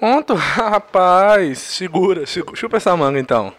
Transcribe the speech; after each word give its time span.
Pronto, 0.00 0.32
rapaz. 0.32 1.58
Segura, 1.58 2.24
segura. 2.26 2.56
Chupa 2.56 2.78
essa 2.78 2.96
manga 2.96 3.18
então. 3.20 3.52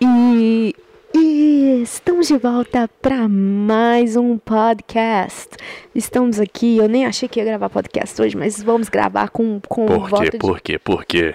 E, 0.00 0.74
e 1.14 1.82
estamos 1.82 2.28
de 2.28 2.38
volta 2.38 2.88
para 3.02 3.28
mais 3.28 4.16
um 4.16 4.38
podcast. 4.38 5.50
Estamos 5.94 6.40
aqui, 6.40 6.78
eu 6.78 6.88
nem 6.88 7.04
achei 7.04 7.28
que 7.28 7.38
ia 7.38 7.44
gravar 7.44 7.68
podcast 7.68 8.20
hoje, 8.22 8.34
mas 8.38 8.62
vamos 8.62 8.88
gravar 8.88 9.28
com, 9.28 9.60
com 9.68 9.84
Por 9.84 10.08
volta 10.08 10.30
quê? 10.30 10.38
Por 10.38 10.60
quê? 10.62 10.78
Por 10.78 11.04
quê? 11.04 11.34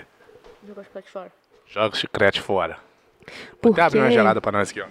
de... 0.64 0.68
Joga 0.68 0.82
o 0.82 0.84
chiclete 0.84 1.12
fora. 1.12 1.32
Joga 1.68 1.96
o 1.96 1.98
chiclete 1.98 2.42
fora. 2.42 2.78
Por 3.62 3.74
Até 3.74 3.82
abrir 3.84 4.00
uma 4.00 4.10
gelada 4.12 4.42
pra 4.42 4.52
nós 4.52 4.72
aqui, 4.72 4.82
ó. 4.82 4.88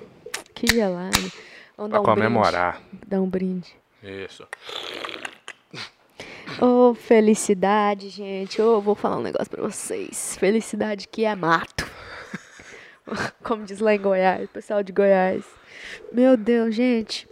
Que 0.55 0.73
gelado. 0.73 1.19
Vamos 1.77 1.91
Pra 1.91 1.99
dar 1.99 2.01
um 2.01 2.05
comemorar. 2.05 2.81
brinde. 2.81 3.05
Dar 3.09 3.21
um 3.21 3.29
brinde. 3.29 3.75
Isso. 4.01 4.47
Ô, 6.61 6.95
felicidade, 6.95 8.09
gente. 8.09 8.61
Ô, 8.61 8.81
vou 8.81 8.95
falar 8.95 9.19
um 9.19 9.23
negócio 9.23 9.51
pra 9.51 9.63
vocês. 9.63 10.37
Felicidade 10.39 11.09
que 11.09 11.25
é 11.25 11.35
mato. 11.35 11.91
Como 13.43 13.65
diz 13.65 13.81
lá 13.81 13.95
em 13.95 14.01
Goiás, 14.01 14.49
pessoal 14.51 14.83
de 14.83 14.93
Goiás. 14.93 15.45
Meu 16.13 16.37
Deus, 16.37 16.75
gente. 16.75 17.29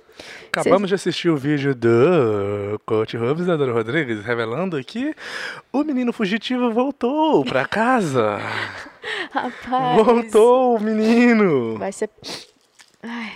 Acabamos 0.49 0.89
de 0.89 0.95
assistir 0.95 1.31
o 1.31 1.37
vídeo 1.37 1.75
do 1.75 2.79
Coach 2.85 3.17
Rubens 3.17 3.47
da 3.47 3.57
Dora 3.57 3.73
Rodrigues 3.73 4.25
revelando 4.25 4.83
que 4.85 5.15
o 5.73 5.83
menino 5.83 6.13
fugitivo 6.13 6.71
voltou 6.71 7.45
pra 7.45 7.67
casa. 7.67 8.39
Rapaz. 9.33 10.05
Voltou 10.05 10.77
o 10.77 10.81
menino. 10.81 11.79
Vai 11.79 11.93
ser. 11.93 12.11
Ai, 13.03 13.33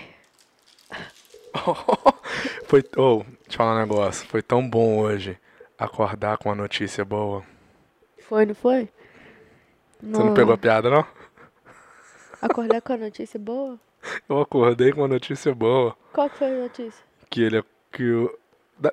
Foi, 2.67 2.85
oh, 2.97 3.25
deixa 3.25 3.53
eu 3.53 3.57
falar 3.57 3.77
um 3.77 3.81
negócio. 3.81 4.27
Foi 4.29 4.43
tão 4.43 4.69
bom 4.69 4.99
hoje 4.99 5.39
acordar 5.79 6.39
com 6.39 6.49
uma 6.49 6.55
notícia 6.55 7.05
boa. 7.05 7.43
foi, 8.21 8.47
não 8.47 8.55
foi? 8.55 8.89
Você 10.03 10.23
não 10.23 10.35
pegou 10.35 10.55
a 10.55 10.59
piada, 10.59 10.91
não? 10.91 11.05
Acordar 12.43 12.81
com 12.83 12.93
a 12.93 12.97
notícia 12.97 13.39
boa? 13.41 13.79
Eu 14.29 14.41
acordei 14.41 14.93
com 14.93 15.01
uma 15.01 15.09
notícia 15.09 15.55
boa. 15.55 15.97
Qual 16.13 16.29
que 16.31 16.39
foi 16.39 16.49
a 16.49 16.63
notícia? 16.63 17.05
Que 17.31 17.43
ele 17.43 17.59
é. 17.59 17.65
Que 17.93 18.05
o. 18.11 18.39
Da, 18.79 18.93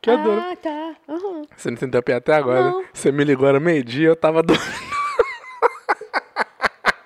que 0.00 0.10
a 0.10 0.16
Dora. 0.16 0.50
ah, 0.52 0.56
tá. 0.56 0.96
Aham. 1.08 1.42
Você 1.56 1.70
não 1.70 1.76
entendeu 1.76 2.00
a 2.00 2.02
piada 2.02 2.18
até 2.18 2.34
agora, 2.34 2.70
Não. 2.70 2.80
né? 2.82 2.88
Você 2.92 3.12
me 3.12 3.22
ligou, 3.24 3.48
era 3.48 3.60
meio-dia, 3.60 4.08
eu 4.08 4.16
tava 4.16 4.42
dormindo. 4.42 4.92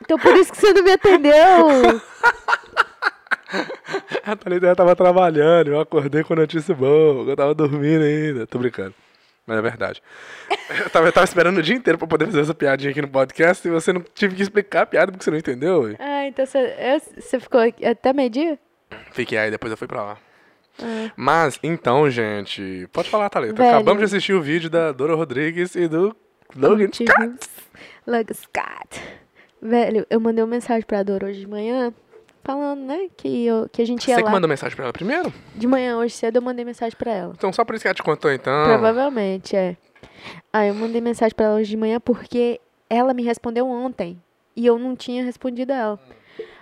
Então 0.08 0.18
por 0.20 0.36
isso 0.36 0.52
que 0.52 0.58
você 0.58 0.72
não 0.72 0.84
me 0.84 0.92
atendeu. 0.92 1.32
A 4.24 4.36
Thalita 4.36 4.74
tava 4.76 4.94
trabalhando, 4.94 5.68
eu 5.72 5.80
acordei 5.80 6.22
com 6.22 6.36
notícia 6.36 6.72
boa, 6.76 7.28
eu 7.28 7.34
tava 7.36 7.52
dormindo 7.56 8.04
ainda. 8.04 8.46
Tô 8.46 8.56
brincando. 8.58 8.94
Mas 9.46 9.58
é 9.58 9.62
verdade. 9.62 10.02
Eu 10.82 10.90
tava, 10.90 11.06
eu 11.06 11.12
tava 11.12 11.24
esperando 11.24 11.58
o 11.58 11.62
dia 11.62 11.76
inteiro 11.76 11.96
pra 11.96 12.08
poder 12.08 12.26
fazer 12.26 12.40
essa 12.40 12.54
piadinha 12.54 12.90
aqui 12.90 13.00
no 13.00 13.08
podcast 13.08 13.66
e 13.66 13.70
você 13.70 13.92
não 13.92 14.02
tive 14.14 14.34
que 14.34 14.42
explicar 14.42 14.82
a 14.82 14.86
piada 14.86 15.12
porque 15.12 15.24
você 15.24 15.30
não 15.30 15.38
entendeu. 15.38 15.82
ué. 15.82 15.96
ah, 16.00 16.26
então 16.26 16.44
você, 16.44 17.38
ficou 17.38 17.60
aqui 17.60 17.86
até 17.86 18.12
meio-dia? 18.12 18.58
Fiquei 19.12 19.38
aí, 19.38 19.50
depois 19.50 19.70
eu 19.70 19.76
fui 19.76 19.86
pra 19.86 20.02
lá. 20.02 20.18
Ah. 20.82 21.10
Mas, 21.16 21.58
então, 21.62 22.10
gente. 22.10 22.88
Pode 22.92 23.08
falar, 23.08 23.30
Thalita. 23.30 23.54
Velho. 23.54 23.76
Acabamos 23.76 24.00
de 24.00 24.04
assistir 24.04 24.32
o 24.32 24.42
vídeo 24.42 24.68
da 24.68 24.90
Dora 24.90 25.14
Rodrigues 25.14 25.76
e 25.76 25.86
do 25.86 26.14
Logan 26.56 26.88
Scott. 26.92 27.48
Logan 28.06 28.34
Scott. 28.34 29.02
Velho, 29.62 30.06
eu 30.10 30.20
mandei 30.20 30.42
uma 30.42 30.50
mensagem 30.50 30.84
pra 30.84 31.02
Dora 31.02 31.26
hoje 31.26 31.40
de 31.40 31.46
manhã, 31.46 31.92
falando, 32.46 32.80
né, 32.82 33.08
que, 33.16 33.44
eu, 33.44 33.68
que 33.70 33.82
a 33.82 33.84
gente 33.84 34.08
ia 34.08 34.14
Você 34.14 34.20
que 34.22 34.26
lá. 34.26 34.30
mandou 34.30 34.48
mensagem 34.48 34.76
pra 34.76 34.84
ela 34.84 34.92
primeiro? 34.92 35.32
De 35.54 35.66
manhã, 35.66 35.96
hoje 35.98 36.14
cedo, 36.14 36.36
eu 36.36 36.42
mandei 36.42 36.64
mensagem 36.64 36.96
pra 36.96 37.12
ela. 37.12 37.32
Então, 37.36 37.52
só 37.52 37.64
por 37.64 37.74
isso 37.74 37.82
que 37.82 37.88
ela 37.88 37.94
te 37.94 38.02
contou, 38.04 38.30
então. 38.30 38.64
Provavelmente, 38.64 39.56
é. 39.56 39.76
Aí 40.52 40.68
eu 40.68 40.74
mandei 40.74 41.00
mensagem 41.00 41.34
pra 41.34 41.46
ela 41.46 41.56
hoje 41.56 41.70
de 41.70 41.76
manhã 41.76 41.98
porque 41.98 42.60
ela 42.88 43.12
me 43.12 43.24
respondeu 43.24 43.66
ontem 43.66 44.20
e 44.54 44.64
eu 44.64 44.78
não 44.78 44.94
tinha 44.94 45.24
respondido 45.24 45.72
a 45.72 45.76
ela. 45.76 46.00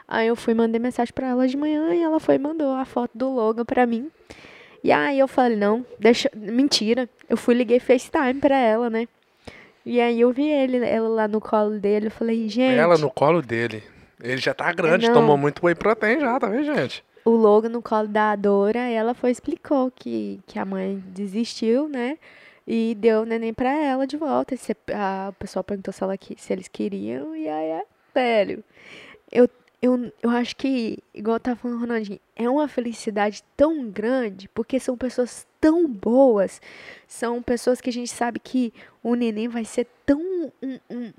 Aí 0.08 0.26
eu 0.26 0.36
fui 0.36 0.54
mandei 0.54 0.78
mensagem 0.80 1.12
pra 1.14 1.28
ela 1.28 1.46
de 1.46 1.56
manhã 1.56 1.94
e 1.94 2.02
ela 2.02 2.18
foi 2.18 2.36
e 2.36 2.38
mandou 2.38 2.74
a 2.74 2.84
foto 2.84 3.10
do 3.14 3.30
Logan 3.30 3.64
pra 3.64 3.86
mim. 3.86 4.10
E 4.82 4.92
aí 4.92 5.18
eu 5.18 5.28
falei, 5.28 5.56
não, 5.56 5.84
deixa. 5.98 6.30
Mentira. 6.34 7.08
Eu 7.28 7.36
fui 7.36 7.54
liguei 7.54 7.80
FaceTime 7.80 8.34
pra 8.34 8.56
ela, 8.56 8.90
né? 8.90 9.08
E 9.86 10.00
aí 10.00 10.20
eu 10.20 10.30
vi 10.30 10.46
ele, 10.48 10.84
ela 10.84 11.08
lá 11.08 11.28
no 11.28 11.40
colo 11.40 11.78
dele. 11.78 12.06
Eu 12.06 12.10
falei, 12.10 12.48
gente. 12.48 12.78
Ela 12.78 12.98
no 12.98 13.10
colo 13.10 13.40
dele. 13.40 13.82
Ele 14.24 14.38
já 14.38 14.54
tá 14.54 14.72
grande, 14.72 15.06
Não. 15.06 15.14
tomou 15.14 15.36
muito 15.36 15.64
whey 15.64 15.74
protein 15.74 16.18
já, 16.20 16.40
tá 16.40 16.48
vendo, 16.48 16.64
gente? 16.64 17.04
o 17.26 17.30
Logan 17.30 17.70
no 17.70 17.80
colo 17.80 18.06
da 18.08 18.36
Dora, 18.36 18.80
ela 18.80 19.14
foi 19.14 19.30
explicou 19.30 19.90
que, 19.90 20.40
que 20.46 20.58
a 20.58 20.64
mãe 20.64 21.02
desistiu, 21.06 21.88
né? 21.88 22.18
E 22.66 22.94
deu 22.98 23.22
o 23.22 23.24
neném 23.24 23.52
pra 23.54 23.70
ela 23.72 24.06
de 24.06 24.16
volta. 24.18 24.54
Se- 24.58 24.76
a, 24.92 25.28
o 25.30 25.32
pessoal 25.32 25.64
perguntou 25.64 25.90
se, 25.92 26.02
ela, 26.02 26.18
que- 26.18 26.36
se 26.38 26.52
eles 26.52 26.68
queriam, 26.68 27.34
e 27.34 27.48
aí 27.48 27.66
é 27.70 27.82
velho. 28.14 28.62
Eu, 29.32 29.48
eu, 29.80 30.12
eu 30.22 30.28
acho 30.30 30.54
que, 30.56 30.98
igual 31.14 31.40
tá 31.40 31.56
falando 31.56 31.76
o 31.78 31.80
Ronaldinho, 31.80 32.20
é 32.36 32.48
uma 32.48 32.68
felicidade 32.68 33.42
tão 33.56 33.90
grande, 33.90 34.46
porque 34.54 34.78
são 34.78 34.94
pessoas 34.96 35.46
tão 35.58 35.88
boas, 35.88 36.60
são 37.08 37.42
pessoas 37.42 37.80
que 37.80 37.88
a 37.88 37.92
gente 37.92 38.10
sabe 38.10 38.38
que 38.38 38.70
o 39.02 39.14
neném 39.14 39.48
vai 39.48 39.64
ser 39.64 39.86
tão. 40.04 40.20
um- 40.62 40.78
um- 40.90 41.12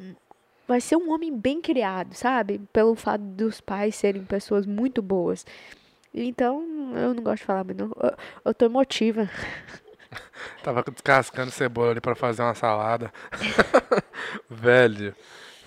vai 0.67 0.81
ser 0.81 0.95
um 0.95 1.11
homem 1.11 1.35
bem 1.35 1.61
criado, 1.61 2.13
sabe? 2.13 2.59
Pelo 2.71 2.95
fato 2.95 3.21
dos 3.21 3.61
pais 3.61 3.95
serem 3.95 4.23
pessoas 4.23 4.65
muito 4.65 5.01
boas. 5.01 5.45
Então, 6.13 6.63
eu 6.95 7.13
não 7.13 7.21
gosto 7.21 7.41
de 7.41 7.45
falar, 7.45 7.63
mas 7.63 7.75
não. 7.75 7.91
Eu, 8.01 8.17
eu 8.45 8.53
tô 8.53 8.65
emotiva. 8.65 9.29
Tava 10.63 10.83
descascando 10.83 11.51
cebola 11.51 11.91
ali 11.91 12.01
pra 12.01 12.15
fazer 12.15 12.41
uma 12.41 12.55
salada. 12.55 13.11
Velho, 14.49 15.15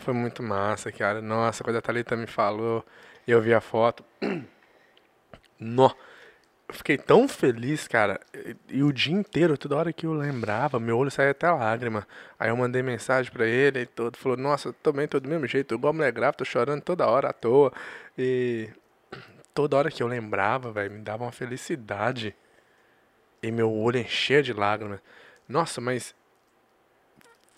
foi 0.01 0.15
muito 0.15 0.43
massa, 0.43 0.91
cara. 0.91 1.21
Nossa, 1.21 1.63
quando 1.63 1.77
a 1.77 1.83
Thalita 1.83 2.17
me 2.17 2.27
falou, 2.27 2.85
eu 3.27 3.41
vi 3.43 3.53
a 3.53 3.61
foto. 3.61 4.05
Nó. 5.61 5.91
Fiquei 6.71 6.99
tão 6.99 7.27
feliz, 7.27 7.89
cara. 7.89 8.21
E, 8.69 8.83
o 8.83 8.93
dia 8.93 9.15
inteiro, 9.15 9.57
toda 9.57 9.77
hora 9.77 9.93
que 9.93 10.05
eu 10.05 10.13
lembrava, 10.13 10.79
meu 10.79 10.99
olho 10.99 11.11
saía 11.11 11.31
até 11.31 11.51
lágrima. 11.51 12.07
Aí 12.39 12.51
eu 12.51 12.57
mandei 12.57 12.83
mensagem 12.83 13.33
pra 13.33 13.47
ele 13.47 13.81
e 13.81 13.87
todo. 13.87 14.17
Falou, 14.19 14.37
nossa, 14.37 14.69
eu 14.69 14.73
tô 14.75 14.93
do 14.93 15.29
mesmo 15.29 15.47
jeito. 15.47 15.75
Igual 15.75 15.95
mulher 15.95 16.13
grávida, 16.13 16.39
tô 16.39 16.45
chorando 16.45 16.83
toda 16.83 17.07
hora 17.07 17.31
à 17.31 17.33
toa. 17.33 17.73
E 18.19 18.69
toda 19.55 19.79
hora 19.79 19.91
que 19.91 20.03
eu 20.03 20.07
lembrava, 20.07 20.71
velho, 20.71 20.93
me 20.93 21.01
dava 21.01 21.25
uma 21.25 21.33
felicidade. 21.33 22.37
E 23.43 23.51
meu 23.51 23.73
olho 23.73 23.99
enchia 23.99 24.43
de 24.43 24.53
lágrimas. 24.53 25.01
Nossa, 25.49 25.81
mas 25.81 26.15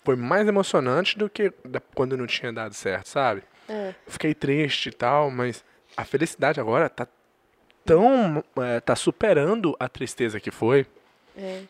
foi 0.05 0.15
mais 0.15 0.47
emocionante 0.47 1.17
do 1.17 1.29
que 1.29 1.53
quando 1.93 2.15
não 2.15 2.25
tinha 2.25 2.53
dado 2.53 2.73
certo, 2.73 3.07
sabe? 3.07 3.43
É. 3.67 3.93
Fiquei 4.07 4.33
triste 4.33 4.87
e 4.87 4.91
tal, 4.93 5.29
mas 5.29 5.65
a 5.97 6.05
felicidade 6.05 6.61
agora 6.61 6.89
tá 6.89 7.05
tão. 7.85 8.43
é, 8.57 8.79
tá 8.79 8.95
superando 8.95 9.75
a 9.79 9.87
tristeza 9.89 10.39
que 10.39 10.51
foi. 10.51 10.85
É. 11.37 11.63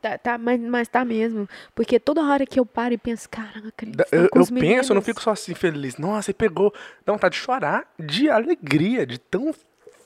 Tá, 0.00 0.18
tá, 0.18 0.36
mas, 0.38 0.60
mas 0.60 0.86
tá 0.88 1.02
mesmo. 1.04 1.48
Porque 1.74 1.98
toda 1.98 2.22
hora 2.22 2.44
que 2.44 2.60
eu 2.60 2.66
paro 2.66 2.92
e 2.92 2.98
penso, 2.98 3.26
Da- 3.30 4.04
estão 4.04 4.20
Eu, 4.22 4.28
com 4.28 4.38
eu 4.40 4.46
penso, 4.46 4.52
eu 4.52 4.60
não 4.60 5.00
meninos." 5.00 5.04
fico 5.06 5.22
só 5.22 5.30
assim 5.30 5.54
feliz. 5.54 5.96
Nossa, 5.96 6.30
ele 6.30 6.36
pegou. 6.36 6.74
Dá 7.06 7.12
vontade 7.14 7.36
de 7.36 7.40
chorar 7.40 7.90
de 7.98 8.28
alegria, 8.28 9.06
de 9.06 9.16
tão 9.18 9.54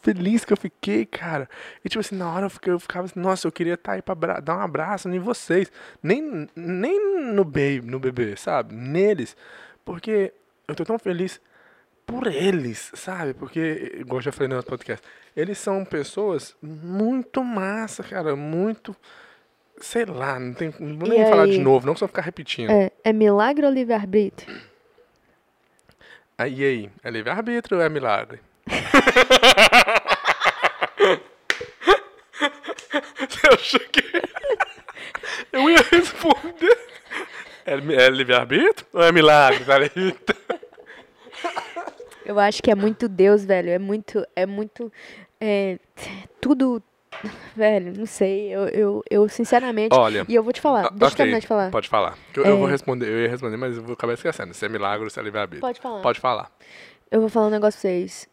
feliz 0.01 0.45
que 0.45 0.53
eu 0.53 0.57
fiquei, 0.57 1.05
cara. 1.05 1.49
E 1.85 1.89
tipo 1.89 1.99
assim, 1.99 2.15
na 2.15 2.33
hora 2.33 2.47
eu, 2.47 2.51
fiquei, 2.51 2.73
eu 2.73 2.79
ficava 2.79 3.07
assim, 3.07 3.19
nossa, 3.19 3.49
eu 3.49 3.51
queria 3.53 3.75
estar 3.75 3.93
aí 3.95 4.03
pra 4.03 4.15
dar 4.41 4.57
um 4.59 4.61
abraço 4.61 5.09
em 5.09 5.19
vocês. 5.19 5.71
Nem, 6.01 6.49
nem 6.55 7.25
no, 7.33 7.45
baby, 7.45 7.83
no 7.83 7.99
bebê, 7.99 8.37
sabe? 8.37 8.73
Neles. 8.77 9.37
Porque 9.85 10.33
eu 10.69 10.77
tô 10.77 10.85
tão 10.85 10.97
feliz 10.99 11.41
por 12.09 12.27
eles, 12.27 12.91
sabe? 12.95 13.35
Porque, 13.35 13.93
igual 14.01 14.19
eu 14.19 14.23
já 14.23 14.33
falei 14.33 14.49
no 14.49 14.57
outro 14.57 14.71
podcast, 14.71 15.07
eles 15.37 15.59
são 15.59 15.85
pessoas 15.85 16.57
muito 16.63 17.45
massa, 17.45 18.03
cara. 18.03 18.35
Muito. 18.35 18.97
Sei 19.79 20.07
lá, 20.07 20.41
não, 20.41 20.55
tem, 20.55 20.75
não 20.81 20.99
vou 20.99 21.09
nem 21.09 21.25
falar 21.27 21.45
de 21.45 21.53
aí? 21.53 21.59
novo, 21.59 21.87
não 21.87 21.95
só 21.95 22.09
ficar 22.09 22.23
repetindo. 22.23 22.71
É, 22.71 22.91
é 23.05 23.13
milagre 23.13 23.65
ou 23.65 23.71
livre-arbítrio? 23.71 24.59
Aí, 26.37 26.55
e 26.55 26.65
aí? 26.65 26.91
É 27.05 27.11
livre-arbítrio 27.11 27.77
ou 27.77 27.85
é 27.85 27.89
milagre? 27.91 28.41
Você 33.19 33.47
achou 33.53 33.81
que 33.81 34.03
eu 35.53 35.71
ia 35.71 35.85
responder? 35.91 36.79
É, 37.67 37.75
é 37.75 38.11
livre-arbítrio 38.11 38.87
ou 38.95 39.03
é 39.03 39.13
milagre, 39.13 39.65
Thalita? 39.65 40.37
Eu 42.29 42.39
acho 42.39 42.63
que 42.63 42.71
é 42.71 42.75
muito 42.75 43.09
Deus, 43.09 43.45
velho. 43.45 43.71
É 43.71 43.79
muito. 43.79 44.25
É 44.37 44.45
muito. 44.47 44.93
É, 45.41 45.79
tudo. 46.41 46.83
Velho, 47.57 47.95
não 47.97 48.05
sei. 48.07 48.55
Eu, 48.55 48.69
eu, 48.69 49.03
eu 49.11 49.29
sinceramente. 49.29 49.95
Olha. 49.95 50.25
E 50.29 50.35
eu 50.35 50.43
vou 50.43 50.53
te 50.53 50.61
falar. 50.61 50.87
Ah, 50.87 50.91
Deixa 50.91 51.05
eu 51.05 51.07
ok, 51.09 51.17
terminar 51.17 51.41
de 51.41 51.47
falar. 51.47 51.71
Pode 51.71 51.89
falar. 51.89 52.19
Eu, 52.37 52.45
eu 52.45 52.55
É. 52.55 52.59
vou 52.59 52.67
responder, 52.67 53.09
eu 53.09 53.19
ia 53.23 53.29
responder, 53.31 53.57
mas 53.57 53.77
eu 53.79 53.83
vou 53.83 53.95
acabar 53.95 54.13
esquecendo. 54.13 54.53
Se 54.53 54.65
é 54.67 54.69
milagre 54.69 55.09
se 55.11 55.19
é 55.19 55.23
livre-arbítrio. 55.23 55.63
Pode 55.63 55.81
falar. 55.81 56.03
Pode 56.03 56.21
falar. 56.21 56.53
Eu 57.11 57.21
vou 57.21 57.31
falar 57.31 57.47
um 57.47 57.51
negócio 57.51 57.81
pra 57.81 57.89
vocês. 57.91 58.29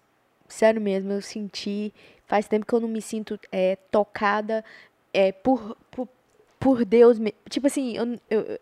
Sério 0.48 0.82
mesmo, 0.82 1.14
eu 1.14 1.22
senti. 1.22 1.94
Faz 2.28 2.48
tempo 2.48 2.66
que 2.66 2.74
eu 2.74 2.82
não 2.82 2.90
me 2.90 3.02
sinto 3.02 3.40
é, 3.52 3.78
tocada 3.90 4.64
é, 5.14 5.32
por, 5.32 5.78
por, 5.90 6.08
por 6.60 6.84
Deus. 6.84 7.18
Tipo 7.50 7.68
assim, 7.68 7.96
eu, 7.96 8.20
eu, 8.30 8.60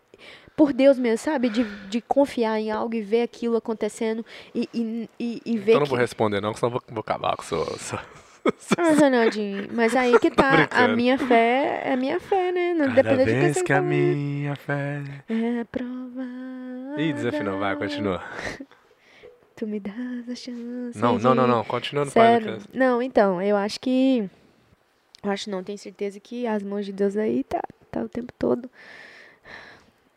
por 0.56 0.72
Deus 0.72 0.98
mesmo, 0.98 1.18
sabe? 1.18 1.48
De, 1.48 1.64
de 1.88 2.00
confiar 2.00 2.58
em 2.60 2.70
algo 2.70 2.94
e 2.94 3.00
ver 3.02 3.22
aquilo 3.22 3.56
acontecendo 3.56 4.24
e, 4.54 4.68
e, 4.72 5.08
e, 5.18 5.42
e 5.44 5.58
ver 5.58 5.70
Então 5.72 5.80
não 5.80 5.84
que... 5.84 5.90
vou 5.90 5.98
responder 5.98 6.40
não, 6.40 6.54
senão 6.54 6.70
vou, 6.70 6.82
vou 6.88 7.00
acabar 7.00 7.36
com 7.36 7.42
o 7.42 7.46
seu... 7.46 7.64
seu- 7.78 7.98
Ah, 8.76 8.92
Ronaldinho, 9.00 9.68
mas 9.72 9.96
aí 9.96 10.18
que 10.18 10.30
tá, 10.30 10.68
a 10.70 10.88
minha 10.88 11.18
fé 11.18 11.82
é 11.84 11.92
a 11.94 11.96
minha 11.96 12.20
fé, 12.20 12.52
né? 12.52 12.74
Não 12.74 12.92
depende 12.94 13.24
de 13.24 13.34
vez 13.40 13.54
você 13.56 13.64
que 13.64 13.72
a 13.72 13.76
falar. 13.76 13.88
minha 13.88 14.54
fé... 14.56 15.02
É 15.28 15.64
provada. 15.64 16.94
Ih, 17.00 17.12
desafinou, 17.14 17.58
vai, 17.58 17.74
continua. 17.76 18.22
Tu 19.56 19.66
me 19.68 19.78
dás 19.78 20.28
a 20.28 20.34
chance 20.34 20.98
Não, 20.98 21.16
não, 21.18 21.34
não, 21.34 21.46
não, 21.46 21.64
continua 21.64 22.04
no 22.04 22.10
Sério? 22.10 22.58
Não, 22.72 23.00
então, 23.00 23.40
eu 23.40 23.56
acho 23.56 23.78
que. 23.80 24.28
Eu 25.22 25.30
acho 25.30 25.48
não, 25.48 25.62
tenho 25.62 25.78
certeza 25.78 26.18
que 26.18 26.44
as 26.46 26.62
mãos 26.62 26.84
de 26.84 26.92
Deus 26.92 27.16
aí 27.16 27.44
tá, 27.44 27.60
tá 27.90 28.02
o 28.02 28.08
tempo 28.08 28.32
todo. 28.36 28.68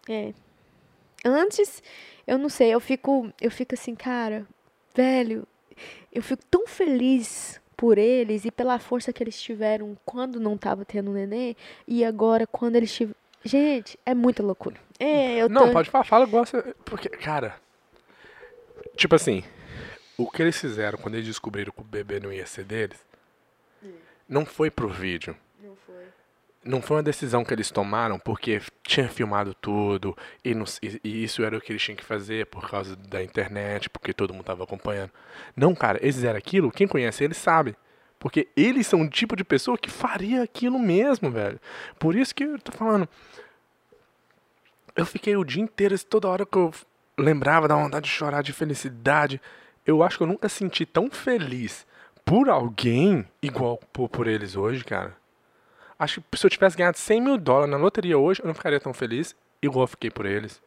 É. 0.09 0.33
Antes, 1.25 1.81
eu 2.25 2.37
não 2.37 2.49
sei, 2.49 2.73
eu 2.73 2.79
fico, 2.79 3.31
eu 3.41 3.51
fico 3.51 3.73
assim, 3.73 3.95
cara, 3.95 4.45
velho, 4.95 5.47
eu 6.11 6.21
fico 6.21 6.43
tão 6.45 6.67
feliz 6.67 7.59
por 7.75 7.97
eles 7.97 8.45
e 8.45 8.51
pela 8.51 8.79
força 8.79 9.13
que 9.13 9.21
eles 9.21 9.41
tiveram 9.41 9.97
quando 10.05 10.39
não 10.39 10.57
tava 10.57 10.85
tendo 10.85 11.11
neném 11.11 11.55
e 11.87 12.03
agora 12.03 12.47
quando 12.47 12.75
eles 12.75 12.93
tiveram. 12.93 13.17
Gente, 13.43 13.99
é 14.05 14.13
muita 14.13 14.43
loucura. 14.43 14.75
É, 14.99 15.37
eu 15.37 15.47
tô... 15.47 15.53
Não, 15.53 15.71
pode 15.71 15.89
falar, 15.89 16.03
fala 16.03 16.25
igual 16.25 16.45
você... 16.45 16.73
Porque, 16.83 17.07
cara... 17.09 17.55
Tipo 18.95 19.15
assim, 19.15 19.43
o 20.17 20.29
que 20.29 20.41
eles 20.41 20.59
fizeram 20.59 20.97
quando 20.97 21.15
eles 21.15 21.27
descobriram 21.27 21.71
que 21.71 21.81
o 21.81 21.83
bebê 21.83 22.19
não 22.19 22.33
ia 22.33 22.47
ser 22.47 22.63
deles, 22.63 22.97
não 24.27 24.43
foi 24.45 24.71
pro 24.71 24.89
vídeo. 24.89 25.37
Não 25.61 25.75
foi. 25.85 26.06
Não 26.67 26.81
foi 26.81 26.97
uma 26.97 27.03
decisão 27.03 27.45
que 27.45 27.53
eles 27.53 27.71
tomaram 27.71 28.19
porque 28.19 28.61
tinha 28.83 29.07
filmado 29.07 29.53
tudo 29.55 30.15
e, 30.43 30.53
não- 30.53 30.65
e- 30.83 30.99
e 31.03 31.23
isso 31.23 31.43
era 31.43 31.57
o 31.57 31.61
que 31.61 31.71
eles 31.71 31.81
tinham 31.81 31.95
que 31.95 32.03
fazer 32.03 32.45
por 32.47 32.69
causa 32.69 32.95
da 32.95 33.23
internet, 33.23 33.89
porque 33.89 34.13
todo 34.13 34.33
mundo 34.33 34.43
tava 34.45 34.63
acompanhando. 34.65 35.11
Não, 35.55 35.73
cara, 35.73 35.97
eles 36.01 36.15
fizeram 36.15 36.37
aquilo, 36.37 36.71
quem 36.71 36.87
conhece 36.87 37.23
eles 37.23 37.37
sabe. 37.37 37.75
Porque 38.19 38.47
eles 38.57 38.87
são 38.87 39.01
o 39.01 39.09
tipo 39.09 39.35
de 39.35 39.43
pessoa 39.43 39.77
que 39.77 39.89
faria 39.91 40.41
aquilo 40.43 40.79
mesmo, 40.79 41.29
velho. 41.31 41.59
Por 41.99 42.15
isso 42.15 42.33
que 42.33 42.43
eu 42.43 42.59
tô 42.59 42.71
falando. 42.71 43.07
Eu 44.95 45.05
fiquei 45.05 45.35
o 45.37 45.43
dia 45.43 45.61
inteiro, 45.61 45.97
toda 46.03 46.27
hora 46.27 46.45
que 46.45 46.57
eu 46.57 46.73
lembrava 47.17 47.67
da 47.67 47.75
vontade 47.75 48.05
de 48.05 48.11
chorar 48.11 48.41
de 48.41 48.51
felicidade. 48.53 49.39
Eu 49.85 50.01
acho 50.03 50.17
que 50.17 50.23
eu 50.23 50.27
nunca 50.27 50.49
senti 50.49 50.85
tão 50.85 51.09
feliz 51.09 51.85
por 52.25 52.49
alguém 52.49 53.25
igual 53.41 53.77
por, 53.93 54.09
por 54.09 54.27
eles 54.27 54.55
hoje, 54.55 54.83
cara. 54.83 55.15
Acho 55.99 56.21
que 56.21 56.37
se 56.37 56.45
eu 56.45 56.49
tivesse 56.49 56.77
ganhado 56.77 56.97
100 56.97 57.21
mil 57.21 57.37
dólares 57.37 57.71
na 57.71 57.77
loteria 57.77 58.17
hoje, 58.17 58.41
eu 58.41 58.47
não 58.47 58.53
ficaria 58.53 58.79
tão 58.79 58.93
feliz 58.93 59.35
igual 59.61 59.83
eu 59.83 59.87
fiquei 59.87 60.09
por 60.11 60.25
eles. 60.25 60.61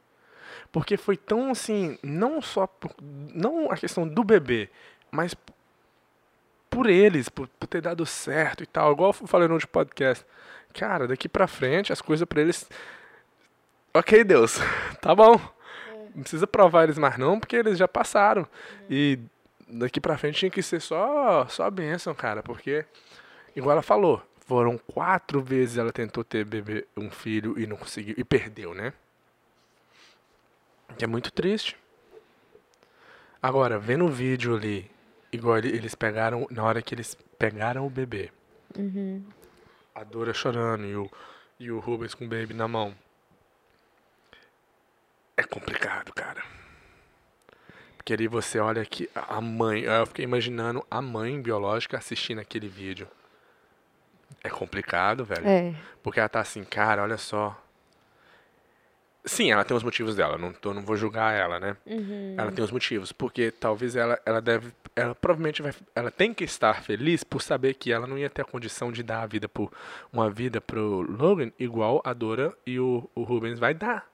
Porque 0.72 0.96
foi 0.96 1.16
tão 1.16 1.50
assim, 1.50 1.98
não 2.02 2.40
só 2.40 2.66
por, 2.66 2.94
não 3.00 3.70
a 3.70 3.76
questão 3.76 4.06
do 4.06 4.22
bebê, 4.24 4.68
mas 5.10 5.34
por 6.68 6.88
eles, 6.88 7.28
por, 7.28 7.48
por 7.48 7.66
ter 7.66 7.80
dado 7.80 8.06
certo 8.06 8.62
e 8.62 8.66
tal. 8.66 8.92
Igual 8.92 9.14
eu 9.20 9.26
falei 9.26 9.48
no 9.48 9.54
último 9.54 9.72
podcast. 9.72 10.24
Cara, 10.72 11.08
daqui 11.08 11.28
pra 11.28 11.48
frente 11.48 11.92
as 11.92 12.00
coisas 12.00 12.26
pra 12.26 12.40
eles. 12.40 12.68
Ok, 13.92 14.22
Deus, 14.22 14.58
tá 15.02 15.14
bom. 15.14 15.40
Não 16.14 16.22
precisa 16.22 16.46
provar 16.46 16.84
eles 16.84 16.98
mais 16.98 17.18
não, 17.18 17.38
porque 17.38 17.56
eles 17.56 17.76
já 17.76 17.88
passaram. 17.88 18.46
E 18.88 19.18
daqui 19.68 20.00
pra 20.00 20.18
frente 20.18 20.38
tinha 20.38 20.50
que 20.50 20.62
ser 20.62 20.80
só, 20.80 21.46
só 21.48 21.68
bênção, 21.70 22.14
cara. 22.14 22.42
Porque, 22.42 22.84
igual 23.54 23.72
ela 23.72 23.82
falou, 23.82 24.22
foram 24.50 24.76
quatro 24.76 25.40
vezes 25.40 25.76
ela 25.78 25.92
tentou 25.92 26.24
ter 26.24 26.44
bebê, 26.44 26.84
um 26.96 27.08
filho 27.08 27.56
e 27.56 27.68
não 27.68 27.76
conseguiu. 27.76 28.16
E 28.18 28.24
perdeu, 28.24 28.74
né? 28.74 28.92
Que 30.98 31.04
é 31.04 31.06
muito 31.06 31.30
triste. 31.32 31.76
Agora, 33.40 33.78
vendo 33.78 34.04
o 34.06 34.08
vídeo 34.08 34.56
ali, 34.56 34.90
igual 35.32 35.56
ele- 35.58 35.68
eles 35.68 35.94
pegaram, 35.94 36.48
na 36.50 36.64
hora 36.64 36.82
que 36.82 36.92
eles 36.92 37.16
pegaram 37.38 37.86
o 37.86 37.90
bebê, 37.90 38.32
Uhum. 38.76 39.24
a 39.94 40.02
Dora 40.02 40.34
chorando 40.34 40.84
e 40.84 40.96
o, 40.96 41.08
e 41.60 41.70
o 41.70 41.78
Rubens 41.78 42.12
com 42.12 42.24
o 42.24 42.28
baby 42.28 42.52
na 42.52 42.66
mão. 42.66 42.92
É 45.36 45.44
complicado, 45.44 46.12
cara. 46.12 46.42
Porque 47.96 48.12
ali 48.12 48.26
você 48.26 48.58
olha 48.58 48.84
que 48.84 49.08
a 49.14 49.40
mãe, 49.40 49.82
eu 49.82 50.06
fiquei 50.06 50.24
imaginando 50.24 50.84
a 50.90 51.00
mãe 51.00 51.40
biológica 51.40 51.96
assistindo 51.96 52.40
aquele 52.40 52.66
vídeo. 52.66 53.06
É 54.42 54.48
complicado, 54.48 55.24
velho. 55.24 55.46
É. 55.46 55.74
Porque 56.02 56.20
ela 56.20 56.28
tá 56.28 56.40
assim, 56.40 56.64
cara, 56.64 57.02
olha 57.02 57.16
só. 57.16 57.56
Sim, 59.24 59.52
ela 59.52 59.64
tem 59.64 59.76
os 59.76 59.82
motivos 59.82 60.16
dela, 60.16 60.38
não, 60.38 60.50
tô, 60.50 60.72
não 60.72 60.80
vou 60.80 60.96
julgar 60.96 61.34
ela, 61.34 61.60
né? 61.60 61.76
Uhum. 61.84 62.34
Ela 62.38 62.50
tem 62.50 62.64
os 62.64 62.70
motivos, 62.70 63.12
porque 63.12 63.50
talvez 63.50 63.94
ela, 63.94 64.18
ela 64.24 64.40
deve, 64.40 64.72
ela 64.96 65.14
provavelmente 65.14 65.60
vai, 65.60 65.74
ela 65.94 66.10
tem 66.10 66.32
que 66.32 66.42
estar 66.42 66.82
feliz 66.82 67.22
por 67.22 67.42
saber 67.42 67.74
que 67.74 67.92
ela 67.92 68.06
não 68.06 68.16
ia 68.16 68.30
ter 68.30 68.40
a 68.40 68.46
condição 68.46 68.90
de 68.90 69.02
dar 69.02 69.22
a 69.22 69.26
vida 69.26 69.46
por 69.46 69.70
uma 70.10 70.30
vida 70.30 70.58
pro 70.58 71.02
Logan 71.02 71.52
igual 71.58 72.00
a 72.02 72.14
Dora 72.14 72.56
e 72.66 72.80
o, 72.80 73.10
o 73.14 73.22
Rubens 73.22 73.58
vai 73.58 73.74
dar. 73.74 74.10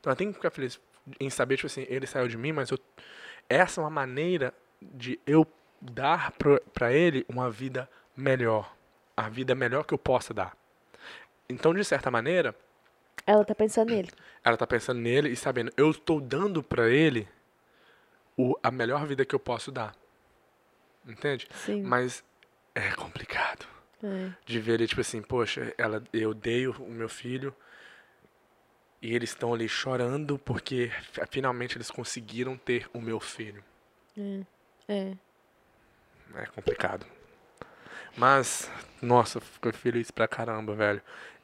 Então 0.00 0.10
ela 0.10 0.16
tem 0.16 0.28
que 0.28 0.34
ficar 0.34 0.50
feliz 0.50 0.80
em 1.20 1.30
saber, 1.30 1.54
tipo 1.56 1.68
assim, 1.68 1.86
ele 1.88 2.06
saiu 2.06 2.26
de 2.26 2.36
mim, 2.36 2.50
mas 2.50 2.70
eu, 2.70 2.78
essa 3.48 3.80
é 3.80 3.84
uma 3.84 3.90
maneira 3.90 4.52
de 4.82 5.20
eu 5.24 5.46
dar 5.80 6.32
pro, 6.32 6.60
pra 6.74 6.92
ele 6.92 7.24
uma 7.28 7.48
vida 7.50 7.88
melhor, 8.16 8.74
a 9.16 9.28
vida 9.28 9.54
melhor 9.54 9.84
que 9.84 9.92
eu 9.94 9.98
possa 9.98 10.32
dar. 10.34 10.56
Então, 11.48 11.74
de 11.74 11.84
certa 11.84 12.10
maneira, 12.10 12.54
Ela 13.26 13.44
tá 13.44 13.54
pensando 13.54 13.90
nele. 13.90 14.10
ela 14.44 14.56
tá 14.56 14.66
pensando 14.66 15.00
nele 15.00 15.28
e 15.30 15.36
sabendo, 15.36 15.72
eu 15.76 15.90
estou 15.90 16.20
dando 16.20 16.62
pra 16.62 16.88
ele 16.88 17.28
o, 18.36 18.56
a 18.62 18.70
melhor 18.70 19.06
vida 19.06 19.24
que 19.24 19.34
eu 19.34 19.40
posso 19.40 19.70
dar. 19.72 19.94
Entende? 21.06 21.48
Sim. 21.54 21.82
Mas 21.82 22.22
é 22.74 22.90
complicado 22.92 23.66
É. 24.02 24.30
de 24.46 24.60
ver 24.60 24.74
ele, 24.74 24.86
tipo 24.86 25.00
assim, 25.00 25.20
poxa, 25.22 25.74
ela, 25.76 26.02
eu 26.12 26.32
dei 26.32 26.66
o, 26.66 26.72
o 26.72 26.90
meu 26.90 27.08
filho 27.08 27.54
e 29.02 29.14
eles 29.14 29.30
estão 29.30 29.52
ali 29.52 29.68
chorando 29.68 30.38
porque 30.38 30.90
fi- 31.12 31.22
finalmente 31.30 31.76
eles 31.76 31.90
conseguiram 31.90 32.56
ter 32.56 32.88
o 32.92 33.00
meu 33.00 33.18
filho. 33.18 33.62
É. 34.88 35.14
É 36.34 36.46
complicado. 36.54 37.04
Mas, 38.16 38.70
nossa, 39.00 39.40
fico 39.40 39.72
feliz 39.72 40.10
pra 40.10 40.28
caramba, 40.28 40.74
velho. 40.74 41.00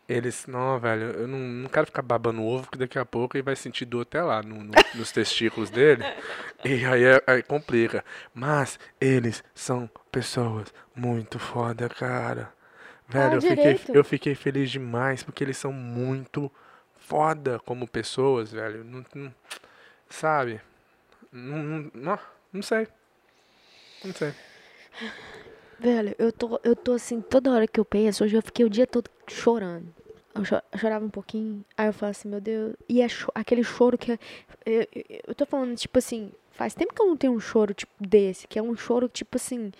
Eles, 0.08 0.46
não, 0.46 0.78
velho, 0.78 1.02
eu 1.02 1.26
não, 1.26 1.38
não 1.38 1.68
quero 1.68 1.86
ficar 1.86 2.02
babando 2.02 2.40
ovo, 2.44 2.62
porque 2.64 2.78
daqui 2.78 2.96
a 2.98 3.04
pouco 3.04 3.36
ele 3.36 3.42
vai 3.42 3.56
sentir 3.56 3.84
dor 3.84 4.02
até 4.02 4.22
lá 4.22 4.40
no- 4.40 4.62
no- 4.62 4.72
nos 4.94 5.10
testículos 5.10 5.68
dele. 5.68 6.04
E 6.64 6.84
aí, 6.84 7.02
é- 7.04 7.22
aí 7.26 7.42
complica. 7.42 8.04
Mas 8.32 8.78
eles 9.00 9.42
são 9.52 9.90
pessoas 10.12 10.72
muito 10.94 11.38
foda, 11.40 11.88
cara. 11.88 12.52
Velho, 13.08 13.34
eu 13.34 13.40
fiquei, 13.56 13.74
eu 13.96 14.04
fiquei 14.04 14.34
feliz 14.36 14.70
demais, 14.70 15.24
porque 15.24 15.42
eles 15.42 15.56
são 15.56 15.72
muito 15.72 16.50
foda 17.00 17.58
como 17.60 17.86
pessoas, 17.88 18.52
velho. 18.52 18.84
Não, 18.84 19.04
não- 19.14 19.34
sabe? 20.08 20.60
Não, 21.32 21.62
não, 21.62 21.90
não, 21.94 22.18
não 22.52 22.62
sei. 22.62 22.86
Não 24.04 24.12
sei. 24.14 24.32
Velho, 25.78 26.14
eu 26.18 26.32
tô, 26.32 26.58
eu 26.64 26.74
tô 26.74 26.92
assim, 26.92 27.20
toda 27.20 27.50
hora 27.52 27.66
que 27.66 27.78
eu 27.78 27.84
penso, 27.84 28.24
hoje 28.24 28.36
eu 28.36 28.42
fiquei 28.42 28.64
o 28.64 28.70
dia 28.70 28.86
todo 28.86 29.10
chorando. 29.28 29.86
Eu, 30.34 30.44
cho- 30.44 30.62
eu 30.72 30.78
chorava 30.78 31.04
um 31.04 31.10
pouquinho, 31.10 31.64
aí 31.76 31.86
eu 31.86 31.92
falo 31.92 32.10
assim, 32.10 32.28
meu 32.28 32.40
Deus. 32.40 32.74
E 32.88 33.00
é 33.02 33.08
cho- 33.08 33.30
aquele 33.34 33.62
choro 33.62 33.96
que. 33.98 34.12
é- 34.12 34.18
Eu, 34.64 34.80
eu, 34.94 35.04
eu 35.28 35.34
tô 35.34 35.44
falando, 35.46 35.76
tipo 35.76 35.98
assim, 35.98 36.30
faz 36.52 36.74
tempo 36.74 36.94
que 36.94 37.00
eu 37.02 37.06
não 37.06 37.16
tenho 37.16 37.32
um 37.32 37.40
choro 37.40 37.72
tipo 37.74 37.92
desse, 38.00 38.46
que 38.48 38.58
é 38.58 38.62
um 38.62 38.76
choro, 38.76 39.08
tipo 39.08 39.36
assim. 39.36 39.70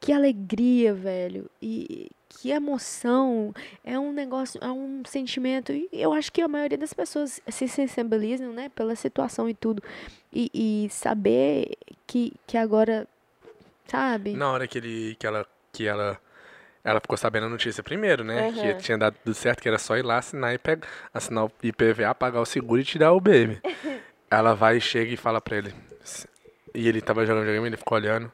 Que 0.00 0.12
alegria, 0.12 0.92
velho. 0.94 1.48
E 1.60 2.10
que 2.28 2.50
emoção. 2.50 3.54
É 3.84 3.98
um 3.98 4.12
negócio, 4.12 4.58
é 4.62 4.70
um 4.70 5.02
sentimento. 5.06 5.72
E 5.72 5.88
eu 5.92 6.12
acho 6.12 6.32
que 6.32 6.40
a 6.42 6.48
maioria 6.48 6.76
das 6.78 6.92
pessoas 6.92 7.40
se 7.48 7.68
sensibilizam, 7.68 8.52
né, 8.52 8.68
pela 8.70 8.96
situação 8.96 9.48
e 9.48 9.54
tudo. 9.54 9.82
E, 10.32 10.50
e 10.86 10.88
saber 10.90 11.76
que, 12.06 12.32
que 12.46 12.56
agora. 12.56 13.06
Sabe? 13.92 14.34
Na 14.34 14.50
hora 14.50 14.66
que 14.66 14.78
ele 14.78 15.14
que 15.18 15.26
ela 15.26 15.46
que 15.72 15.86
ela 15.86 16.18
ela 16.82 16.98
ficou 17.00 17.16
sabendo 17.16 17.46
a 17.46 17.48
notícia 17.48 17.80
primeiro, 17.82 18.24
né? 18.24 18.48
Aham. 18.48 18.52
Que 18.54 18.74
tinha 18.82 18.98
dado 18.98 19.16
tudo 19.22 19.34
certo, 19.34 19.62
que 19.62 19.68
era 19.68 19.78
só 19.78 19.96
ir 19.96 20.02
lá 20.04 20.18
assinar 20.18 20.52
e 20.52 20.58
pegar, 20.58 20.88
assinar 21.14 21.44
o 21.44 21.52
IPVA, 21.62 22.12
pagar 22.14 22.40
o 22.40 22.44
seguro 22.46 22.80
e 22.80 22.84
tirar 22.84 23.12
o 23.12 23.20
baby. 23.20 23.60
ela 24.28 24.54
vai 24.54 24.78
e 24.78 24.80
chega 24.80 25.12
e 25.12 25.16
fala 25.16 25.40
pra 25.40 25.58
ele. 25.58 25.72
E 26.74 26.88
ele 26.88 27.00
tava 27.00 27.24
jogando 27.24 27.42
videogame, 27.42 27.68
ele 27.68 27.76
ficou 27.76 27.96
olhando. 27.98 28.32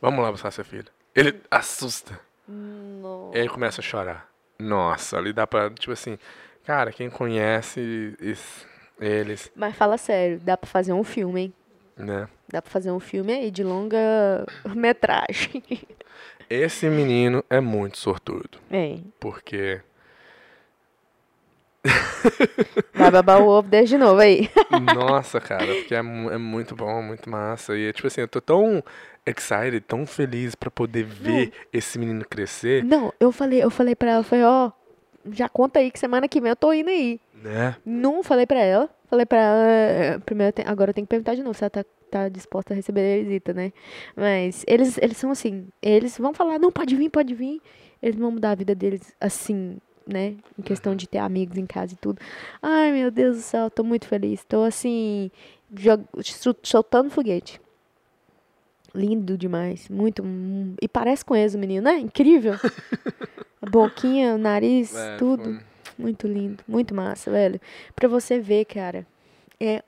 Vamos 0.00 0.22
lá 0.22 0.30
buscar 0.32 0.50
seu 0.50 0.64
filho. 0.64 0.88
Ele 1.14 1.40
assusta. 1.50 2.18
Não. 2.46 3.30
E 3.32 3.38
aí 3.38 3.48
começa 3.48 3.80
a 3.80 3.84
chorar. 3.84 4.28
Nossa, 4.58 5.16
ali 5.16 5.32
dá 5.32 5.46
pra, 5.46 5.70
tipo 5.70 5.92
assim, 5.92 6.18
cara, 6.66 6.90
quem 6.92 7.08
conhece 7.08 8.14
es- 8.20 8.66
eles, 9.00 9.50
Mas 9.56 9.74
fala 9.76 9.96
sério, 9.96 10.38
dá 10.40 10.56
pra 10.56 10.68
fazer 10.68 10.92
um 10.92 11.02
filme, 11.04 11.40
hein? 11.40 11.54
Né? 11.96 12.28
Dá 12.48 12.60
pra 12.62 12.70
fazer 12.70 12.90
um 12.90 13.00
filme 13.00 13.32
aí 13.32 13.50
de 13.50 13.62
longa 13.62 14.44
metragem. 14.74 15.62
Esse 16.50 16.86
menino 16.88 17.42
é 17.48 17.60
muito 17.60 17.96
sortudo. 17.98 18.58
É. 18.70 18.98
Porque 19.18 19.80
Vai 22.94 23.10
babar 23.10 23.40
o 23.42 23.48
ovo 23.48 23.68
desde 23.68 23.98
novo 23.98 24.20
aí. 24.20 24.48
Nossa, 24.94 25.40
cara, 25.40 25.66
porque 25.66 25.94
é, 25.94 25.98
é 25.98 26.02
muito 26.38 26.76
bom, 26.76 27.02
muito 27.02 27.28
massa. 27.28 27.76
E, 27.76 27.92
tipo 27.92 28.06
assim, 28.06 28.20
eu 28.20 28.28
tô 28.28 28.40
tão 28.40 28.82
excited, 29.26 29.80
tão 29.80 30.06
feliz 30.06 30.54
pra 30.54 30.70
poder 30.70 31.04
ver 31.04 31.52
esse 31.72 31.98
menino 31.98 32.24
crescer, 32.24 32.84
Não, 32.84 33.12
eu 33.20 33.30
falei, 33.32 33.62
eu 33.62 33.70
falei 33.70 33.94
pra 33.94 34.10
ela, 34.12 34.22
falei, 34.24 34.44
ó, 34.44 34.70
já 35.30 35.48
conta 35.48 35.78
aí 35.78 35.90
que 35.90 35.98
semana 35.98 36.28
que 36.28 36.40
vem 36.40 36.50
eu 36.50 36.56
tô 36.56 36.72
indo 36.72 36.90
aí. 36.90 37.20
né? 37.34 37.76
Não 37.84 38.22
falei 38.22 38.46
pra 38.46 38.60
ela. 38.60 38.88
Falei 39.12 39.26
pra 39.26 39.38
ela. 39.38 39.66
eh, 39.68 40.18
Primeiro, 40.20 40.54
agora 40.64 40.88
eu 40.88 40.94
tenho 40.94 41.06
que 41.06 41.10
perguntar 41.10 41.34
de 41.34 41.42
novo 41.42 41.52
se 41.52 41.62
ela 41.62 41.68
tá, 41.68 41.84
tá 42.10 42.28
disposta 42.30 42.72
a 42.72 42.76
receber 42.76 43.20
a 43.20 43.22
visita, 43.22 43.52
né? 43.52 43.70
Mas 44.16 44.64
eles, 44.66 44.96
eles 44.96 45.18
são 45.18 45.30
assim. 45.30 45.68
Eles 45.82 46.16
vão 46.16 46.32
falar, 46.32 46.58
não, 46.58 46.72
pode 46.72 46.96
vir, 46.96 47.10
pode 47.10 47.34
vir. 47.34 47.60
Eles 48.02 48.16
vão 48.18 48.30
mudar 48.30 48.52
a 48.52 48.54
vida 48.54 48.74
deles 48.74 49.14
assim, 49.20 49.76
né? 50.06 50.34
Em 50.58 50.62
questão 50.62 50.96
de 50.96 51.06
ter 51.06 51.18
amigos 51.18 51.58
em 51.58 51.66
casa 51.66 51.92
e 51.92 51.96
tudo. 51.96 52.18
Ai, 52.62 52.90
meu 52.90 53.10
Deus 53.10 53.36
do 53.36 53.42
céu, 53.42 53.68
tô 53.70 53.84
muito 53.84 54.06
feliz. 54.06 54.42
Tô 54.44 54.62
assim. 54.62 55.30
soltando 56.62 57.10
foguete. 57.10 57.60
Lindo 58.94 59.36
demais. 59.36 59.90
Muito. 59.90 60.22
hum, 60.22 60.74
E 60.80 60.88
parece 60.88 61.22
com 61.22 61.36
eles 61.36 61.54
o 61.54 61.58
menino, 61.58 61.84
né? 61.84 61.98
Incrível. 61.98 62.54
A 63.60 63.66
boquinha, 63.70 64.34
o 64.34 64.38
nariz, 64.38 64.94
É, 64.96 65.16
tudo. 65.16 65.44
foi- 65.44 65.71
Muito 65.98 66.26
lindo, 66.26 66.62
muito 66.66 66.94
massa, 66.94 67.30
velho. 67.30 67.60
Pra 67.94 68.08
você 68.08 68.38
ver, 68.38 68.64
cara. 68.64 69.06
É, 69.60 69.82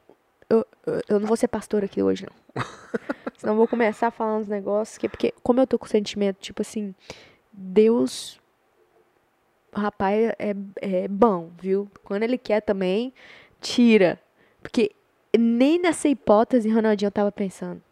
eu, 0.48 0.66
eu, 0.86 1.02
eu 1.08 1.20
não 1.20 1.26
vou 1.26 1.36
ser 1.36 1.48
pastor 1.48 1.84
aqui 1.84 2.02
hoje, 2.02 2.26
não. 2.26 2.62
Senão 3.36 3.54
eu 3.54 3.58
vou 3.58 3.68
começar 3.68 4.08
a 4.08 4.10
falar 4.10 4.36
uns 4.36 4.48
negócios. 4.48 4.98
Que, 4.98 5.08
porque, 5.08 5.34
como 5.42 5.60
eu 5.60 5.66
tô 5.66 5.78
com 5.78 5.86
o 5.86 5.88
sentimento, 5.88 6.38
tipo 6.40 6.62
assim, 6.62 6.94
Deus. 7.52 8.40
Rapaz, 9.74 10.32
é, 10.38 10.54
é 10.80 11.08
bom, 11.08 11.50
viu? 11.60 11.90
Quando 12.04 12.22
ele 12.22 12.38
quer 12.38 12.60
também, 12.60 13.12
tira. 13.60 14.20
Porque 14.62 14.92
nem 15.36 15.80
nessa 15.80 16.08
hipótese, 16.08 16.70
Ronaldinho, 16.70 17.08
eu 17.08 17.12
tava 17.12 17.32
pensando. 17.32 17.82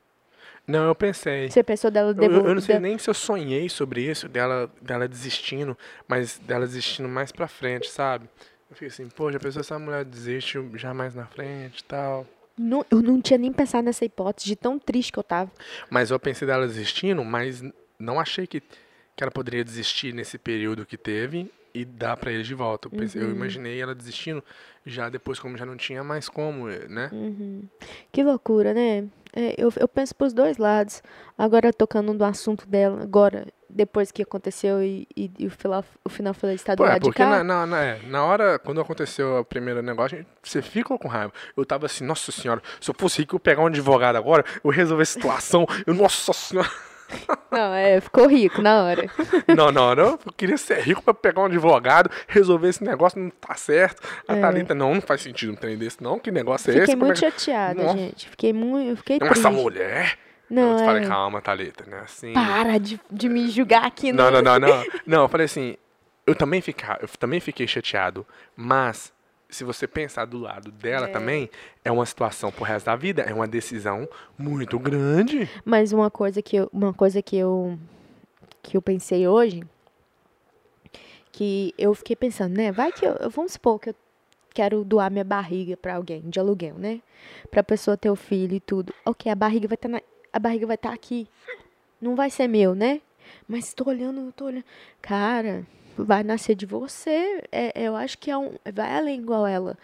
Não, 0.67 0.87
eu 0.87 0.95
pensei. 0.95 1.51
Você 1.51 1.63
pensou 1.63 1.91
dela 1.91 2.11
Eu, 2.11 2.15
eu- 2.15 2.21
devolver. 2.29 2.51
eu 2.51 2.55
não 2.55 2.61
sei 2.63 2.79
nem 2.79 2.97
se 2.99 3.11
eu 3.11 3.15
sonhei 3.15 3.69
sobre 3.69 4.03
isso, 4.03 4.29
dela, 4.29 4.71
dela 4.81 5.09
desistindo, 5.09 5.77
mas 6.07 6.39
dela 6.39 6.67
desistindo 6.67 7.09
mais 7.09 7.33
pra 7.33 7.49
frente, 7.49 7.91
sabe? 7.91 8.29
Eu 8.71 8.75
fiquei 8.77 8.89
assim, 8.89 9.09
pô, 9.09 9.31
já 9.31 9.39
pensou 9.39 9.63
se 9.63 9.75
a 9.75 9.79
mulher 9.79 10.05
desiste 10.05 10.59
já 10.75 10.95
mais 10.95 11.15
na 11.15 11.27
frente 11.27 11.81
e 11.81 11.85
tal. 11.85 12.27
Não, 12.57 12.85
eu 12.91 13.03
não 13.03 13.21
tinha 13.21 13.39
nem 13.39 13.53
pensado 13.53 13.85
nessa 13.85 14.05
hipótese, 14.05 14.47
de 14.47 14.57
tão 14.57 14.79
triste 14.79 15.13
que 15.13 15.19
eu 15.19 15.23
tava. 15.23 15.51
Mas 15.91 16.11
eu 16.11 16.19
pensei 16.21 16.47
dela 16.47 16.67
desistindo, 16.67 17.25
mas 17.25 17.63
não 17.99 18.21
achei 18.21 18.47
que, 18.47 18.61
que 18.61 19.23
ela 19.25 19.31
poderia 19.31 19.65
desistir 19.65 20.15
nesse 20.15 20.39
período 20.39 20.87
que 20.87 20.97
teve 20.97 21.51
e 21.75 21.85
dar 21.85 22.17
pra 22.17 22.31
ele 22.33 22.43
de 22.43 22.55
volta. 22.55 22.89
Eu, 22.89 22.91
pensei- 22.99 23.23
eu 23.23 23.27
Uhum. 23.27 23.33
imaginei 23.35 23.81
ela 23.81 23.95
desistindo 23.95 24.43
já 24.85 25.09
depois, 25.09 25.39
como 25.39 25.57
já 25.57 25.65
não 25.67 25.77
tinha 25.77 26.03
mais 26.05 26.29
como, 26.29 26.69
eh, 26.69 26.87
né? 26.89 27.09
Uhum. 27.13 27.63
Que 28.11 28.23
loucura, 28.23 28.75
né? 28.75 29.05
É, 29.35 29.55
eu, 29.57 29.73
eu 29.77 29.89
penso 29.89 30.15
pros 30.15 30.33
dois 30.35 30.59
lados. 30.59 31.03
Agora, 31.39 31.73
tocando 31.73 32.13
no 32.13 32.25
assunto 32.25 32.67
dela, 32.69 33.03
agora, 33.03 33.47
depois 33.67 34.13
que 34.13 34.21
aconteceu 34.23 34.83
e, 34.83 35.09
e, 35.17 35.31
e 35.39 35.47
o, 35.47 35.51
final, 35.51 35.83
o 36.05 36.11
final 36.11 36.35
foi 36.35 36.53
está 36.53 36.75
do 36.75 36.79
Pô, 36.85 36.87
é 36.87 37.01
porque 37.01 37.25
na, 37.25 37.43
na, 37.43 37.65
na, 37.65 37.83
é, 37.83 37.99
na 38.09 38.23
hora, 38.27 38.59
quando 38.59 38.83
aconteceu 38.83 39.39
o 39.39 39.45
primeiro 39.45 39.81
negócio, 39.81 40.27
você 40.43 40.61
ficou 40.61 40.99
com 40.99 41.09
raiva. 41.09 41.33
Eu 41.57 41.65
tava 41.65 41.87
assim, 41.87 42.05
nossa 42.05 42.31
senhora, 42.31 42.63
se 42.79 42.91
eu 42.91 42.95
fosse 42.99 43.21
rico, 43.23 43.37
eu 43.37 43.41
pegar 43.41 43.63
um 43.63 43.67
advogado 43.69 44.17
agora, 44.17 44.45
eu 44.63 44.71
resolver 44.71 45.05
a 45.05 45.07
situação, 45.07 45.67
eu, 45.87 45.95
nossa 45.95 46.33
senhora. 46.35 46.69
Não, 47.51 47.75
é, 47.75 48.01
ficou 48.01 48.27
rico 48.27 48.63
na 48.63 48.83
hora. 48.85 49.11
Não, 49.49 49.71
não, 49.71 49.95
não, 49.95 50.05
eu 50.25 50.33
queria 50.37 50.57
ser 50.57 50.81
rico 50.81 51.03
pra 51.03 51.13
pegar 51.13 51.43
um 51.43 51.47
advogado, 51.47 52.11
resolver 52.27 52.69
esse 52.69 52.83
negócio, 52.83 53.21
não 53.21 53.31
tá 53.31 53.55
certo. 53.55 54.03
A 54.27 54.37
É. 54.37 54.41
Thalita, 54.41 54.75
não, 54.75 54.95
não 54.95 55.01
faz 55.01 55.21
sentido 55.23 55.53
um 55.53 55.55
trem 55.55 55.77
desse, 55.77 56.03
não, 56.03 56.19
que 56.19 56.31
negócio 56.31 56.71
é 56.71 56.73
Fiquei 56.73 56.85
esse? 56.85 56.93
Como 56.95 57.07
muito 57.07 57.25
é 57.25 57.31
chateada, 57.31 57.83
Nossa. 57.83 57.99
gente. 57.99 58.29
Fiquei 58.29 58.53
muito. 58.53 58.97
Fiquei 58.99 59.19
Não, 59.19 59.27
triste. 59.29 59.47
essa 59.47 59.51
mulher. 59.51 60.19
Não, 60.49 60.73
eu 60.73 60.85
falei, 60.85 61.05
é. 61.05 61.07
calma, 61.07 61.41
Thalita, 61.41 61.85
né? 61.87 62.01
Assim. 62.05 62.33
Para 62.33 62.79
de, 62.79 63.01
de 63.11 63.29
me 63.29 63.49
julgar 63.49 63.85
aqui, 63.87 64.13
Não, 64.13 64.31
não, 64.31 64.43
não, 64.43 64.59
não. 64.59 64.85
Não, 65.07 65.23
eu 65.23 65.29
falei 65.29 65.47
assim, 65.47 65.77
eu 66.27 66.35
também, 66.35 66.61
fica, 66.61 66.99
eu 67.01 67.09
também 67.19 67.41
fiquei 67.41 67.67
chateado, 67.67 68.27
mas 68.57 69.13
se 69.55 69.65
você 69.65 69.87
pensar 69.87 70.25
do 70.25 70.39
lado 70.39 70.71
dela 70.73 71.07
É. 71.09 71.13
também, 71.13 71.51
é 71.85 71.91
uma 71.93 72.07
situação 72.07 72.51
pro 72.51 72.65
resto 72.65 72.87
da 72.87 72.97
vida, 72.97 73.23
é 73.23 73.33
uma 73.35 73.47
decisão 73.47 74.09
muito 74.39 74.79
grande. 74.79 75.49
Mas 75.65 75.93
uma 75.93 76.11
coisa 76.11 76.41
que 76.43 76.57
eu, 76.57 76.69
uma 76.73 76.93
coisa 76.93 77.21
que 77.23 77.37
eu 77.37 77.79
que 78.63 78.77
eu 78.77 78.83
pensei 78.83 79.27
hoje, 79.27 79.65
que 81.33 81.75
eu 81.79 81.95
fiquei 81.95 82.15
pensando, 82.17 82.57
né? 82.57 82.71
Vai 82.71 82.93
que 82.93 83.05
eu, 83.05 83.31
vamos 83.31 83.53
supor 83.53 83.79
que 83.81 83.91
eu 83.91 83.95
quero 84.55 84.85
doar 84.85 85.11
minha 85.11 85.25
barriga 85.25 85.77
pra 85.77 85.97
alguém 85.97 86.21
de 86.29 86.39
aluguel, 86.39 86.75
né? 86.77 87.01
Pra 87.51 87.63
pessoa 87.63 87.97
ter 87.97 88.11
o 88.11 88.17
filho 88.17 88.55
e 88.55 88.61
tudo. 88.61 88.93
OK, 89.05 89.31
a 89.31 89.35
barriga 89.35 89.67
vai 89.69 89.75
estar 89.75 89.89
na 89.89 90.01
a 90.33 90.39
barriga 90.39 90.67
vai 90.67 90.77
estar 90.77 90.93
aqui. 90.93 91.29
Não 92.01 92.15
vai 92.17 92.31
ser 92.31 92.49
meu, 92.49 92.75
né? 92.75 93.01
Mas 93.47 93.75
tô 93.75 93.89
olhando, 93.89 94.33
tô 94.33 94.47
olhando. 94.47 94.65
Cara, 95.01 95.67
vai 95.97 96.23
nascer 96.23 96.55
de 96.55 96.67
você. 96.67 97.43
É, 97.53 97.73
eu 97.87 97.95
acho 97.97 98.19
que 98.19 98.31
é 98.31 98.37
um 98.37 98.53
vai 98.73 98.97
além 98.97 99.21
igual 99.21 99.47
ela. 99.47 99.77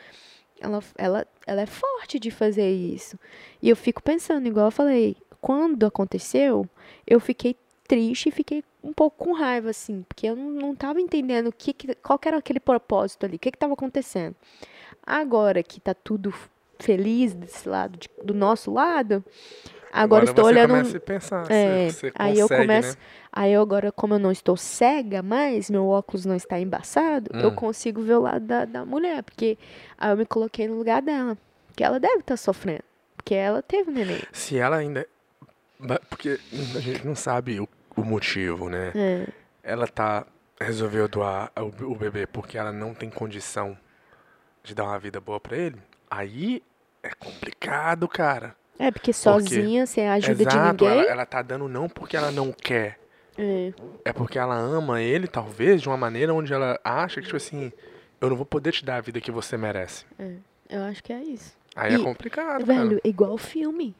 Ela, 0.60 0.82
ela, 0.96 1.26
ela 1.46 1.60
é 1.62 1.66
forte 1.66 2.18
de 2.18 2.30
fazer 2.32 2.68
isso. 2.70 3.18
E 3.62 3.68
eu 3.68 3.76
fico 3.76 4.02
pensando, 4.02 4.46
igual 4.48 4.66
eu 4.66 4.70
falei, 4.72 5.16
quando 5.40 5.86
aconteceu, 5.86 6.68
eu 7.06 7.20
fiquei 7.20 7.54
triste 7.86 8.28
e 8.28 8.32
fiquei 8.32 8.64
um 8.82 8.92
pouco 8.92 9.24
com 9.24 9.32
raiva, 9.32 9.70
assim, 9.70 10.04
porque 10.08 10.26
eu 10.26 10.34
não, 10.36 10.50
não 10.50 10.74
tava 10.74 11.00
entendendo 11.00 11.52
que, 11.52 11.72
que- 11.72 11.94
qual 11.96 12.18
era 12.24 12.38
aquele 12.38 12.58
propósito 12.60 13.24
ali, 13.24 13.36
o 13.36 13.38
que 13.38 13.50
que 13.52 13.58
tava 13.58 13.72
acontecendo. 13.74 14.34
Agora 15.06 15.62
que 15.62 15.80
tá 15.80 15.94
tudo 15.94 16.34
feliz 16.78 17.34
desse 17.34 17.68
lado, 17.68 17.96
de- 17.98 18.10
do 18.22 18.34
nosso 18.34 18.72
lado, 18.72 19.24
agora, 19.92 20.24
estou 20.24 20.44
você 20.44 20.50
olhando. 20.50 20.70
começa 20.70 20.96
a 20.96 21.00
pensar, 21.00 21.44
você- 21.46 21.52
É, 21.52 21.90
você, 21.90 22.12
aí 22.14 22.38
eu 22.38 22.48
consegue, 22.48 22.62
começo. 22.62 22.88
né? 22.96 23.02
Aí 23.32 23.52
eu 23.52 23.62
agora, 23.62 23.92
como 23.92 24.14
eu 24.14 24.18
não 24.18 24.32
estou 24.32 24.56
cega 24.56 25.22
mais, 25.22 25.70
meu 25.70 25.86
óculos 25.88 26.24
não 26.24 26.34
está 26.34 26.58
embaçado, 26.58 27.30
eu 27.34 27.50
Hum. 27.50 27.54
consigo 27.54 28.00
ver 28.02 28.14
o 28.14 28.20
lado 28.22 28.44
da, 28.44 28.64
da 28.64 28.84
mulher. 28.84 29.22
Porque 29.22 29.56
aí 29.98 30.10
eu 30.10 30.16
me 30.16 30.24
coloquei 30.26 30.66
no 30.66 30.76
lugar 30.76 31.00
dela. 31.02 31.36
Que 31.76 31.84
ela 31.84 32.00
deve 32.00 32.18
estar 32.20 32.36
sofrendo. 32.36 32.82
Porque 33.16 33.34
ela 33.34 33.62
teve 33.62 33.90
um 33.90 33.94
neném. 33.94 34.20
Se 34.32 34.58
ela 34.58 34.76
ainda. 34.76 35.06
Porque 36.08 36.40
a 36.74 36.80
gente 36.80 37.06
não 37.06 37.14
sabe 37.14 37.60
o, 37.60 37.68
o 37.96 38.02
motivo, 38.02 38.68
né? 38.68 38.90
É. 38.94 39.26
Ela 39.62 39.86
tá. 39.86 40.26
Resolveu 40.60 41.06
doar 41.06 41.52
o, 41.56 41.92
o 41.92 41.94
bebê 41.94 42.26
porque 42.26 42.58
ela 42.58 42.72
não 42.72 42.92
tem 42.92 43.08
condição 43.08 43.78
de 44.64 44.74
dar 44.74 44.84
uma 44.84 44.98
vida 44.98 45.20
boa 45.20 45.38
pra 45.38 45.56
ele. 45.56 45.76
Aí 46.10 46.60
é 47.00 47.10
complicado, 47.14 48.08
cara. 48.08 48.56
É, 48.78 48.90
porque 48.90 49.12
sozinha, 49.12 49.86
sem 49.86 50.08
a 50.08 50.14
ajuda 50.14 50.42
Exato, 50.42 50.76
de 50.76 50.84
ninguém. 50.84 51.00
Ela, 51.02 51.10
ela 51.12 51.26
tá 51.26 51.42
dando 51.42 51.68
não 51.68 51.88
porque 51.88 52.16
ela 52.16 52.30
não 52.30 52.52
quer. 52.52 52.98
É. 53.36 53.72
É 54.04 54.12
porque 54.12 54.38
ela 54.38 54.56
ama 54.56 55.00
ele, 55.02 55.26
talvez, 55.26 55.80
de 55.82 55.88
uma 55.88 55.96
maneira 55.96 56.32
onde 56.34 56.52
ela 56.52 56.78
acha 56.84 57.20
que, 57.20 57.26
tipo 57.26 57.36
assim, 57.36 57.72
eu 58.20 58.28
não 58.30 58.36
vou 58.36 58.46
poder 58.46 58.72
te 58.72 58.84
dar 58.84 58.96
a 58.96 59.00
vida 59.00 59.20
que 59.20 59.30
você 59.30 59.56
merece. 59.56 60.04
Eu 60.68 60.82
acho 60.82 61.02
que 61.02 61.12
é 61.12 61.22
isso. 61.22 61.56
Aí 61.74 61.94
é 61.94 61.96
E, 61.98 62.02
complicado, 62.02 62.64
Velho, 62.64 62.88
cara. 62.96 63.00
igual 63.04 63.38
filme. 63.38 63.94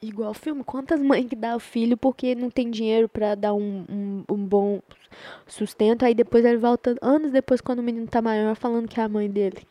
Igual 0.00 0.34
filme. 0.34 0.62
Quantas 0.62 1.00
mães 1.00 1.26
que 1.26 1.34
dá 1.34 1.56
o 1.56 1.60
filho 1.60 1.96
porque 1.96 2.34
não 2.34 2.50
tem 2.50 2.70
dinheiro 2.70 3.08
pra 3.08 3.34
dar 3.34 3.54
um, 3.54 3.84
um, 3.88 4.24
um 4.28 4.36
bom 4.36 4.80
sustento, 5.46 6.04
aí 6.04 6.14
depois 6.14 6.44
ele 6.44 6.58
volta, 6.58 6.94
anos 7.00 7.32
depois, 7.32 7.60
quando 7.60 7.78
o 7.78 7.82
menino 7.82 8.06
tá 8.06 8.20
maior, 8.20 8.54
falando 8.54 8.88
que 8.88 9.00
é 9.00 9.02
a 9.02 9.08
mãe 9.08 9.30
dele. 9.30 9.66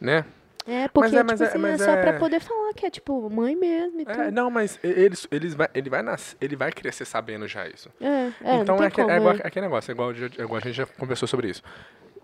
Né? 0.00 0.24
É, 0.68 0.86
porque, 0.88 1.16
é- 1.16 1.18
tipo 1.20 1.30
mas 1.30 1.40
é- 1.40 1.44
assim, 1.46 1.58
é, 1.58 1.60
mas 1.60 1.80
só 1.80 1.92
pra 1.96 2.10
é- 2.10 2.18
poder 2.18 2.40
falar 2.40 2.74
que 2.74 2.84
é, 2.86 2.90
tipo, 2.90 3.28
mãe 3.30 3.56
mesmo 3.56 4.00
e 4.00 4.04
tudo. 4.04 4.20
É, 4.20 4.30
não, 4.30 4.50
mas 4.50 4.78
eles, 4.82 5.26
eles 5.30 5.54
vai, 5.54 5.68
ele, 5.74 5.88
vai 5.88 6.02
nas, 6.02 6.36
ele 6.40 6.54
vai 6.56 6.70
crescer 6.70 7.04
sabendo 7.04 7.48
já 7.48 7.66
isso. 7.66 7.90
É, 8.00 8.06
é, 8.44 8.56
então 8.56 8.76
é, 8.82 8.86
aquele, 8.86 9.06
como, 9.06 9.10
é, 9.10 9.16
igual, 9.16 9.34
é. 9.34 9.38
é 9.38 9.46
aquele 9.46 9.66
negócio, 9.66 9.90
é 9.90 9.94
igual, 9.94 10.12
é 10.12 10.42
igual 10.42 10.56
a 10.56 10.60
gente 10.60 10.74
já 10.74 10.86
conversou 10.86 11.26
sobre 11.26 11.48
isso. 11.48 11.62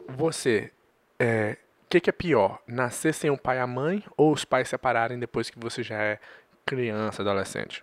Você, 0.08 0.70
é, 1.18 1.56
o 1.84 1.88
que, 1.88 2.00
que 2.00 2.10
é 2.10 2.12
pior? 2.12 2.60
Nascer 2.66 3.14
sem 3.14 3.30
o 3.30 3.38
pai 3.38 3.56
e 3.56 3.60
a 3.60 3.66
mãe 3.66 4.04
ou 4.16 4.32
os 4.32 4.44
pais 4.44 4.68
separarem 4.68 5.18
depois 5.18 5.48
que 5.48 5.58
você 5.58 5.82
já 5.82 5.96
é 5.96 6.18
criança, 6.66 7.22
adolescente? 7.22 7.82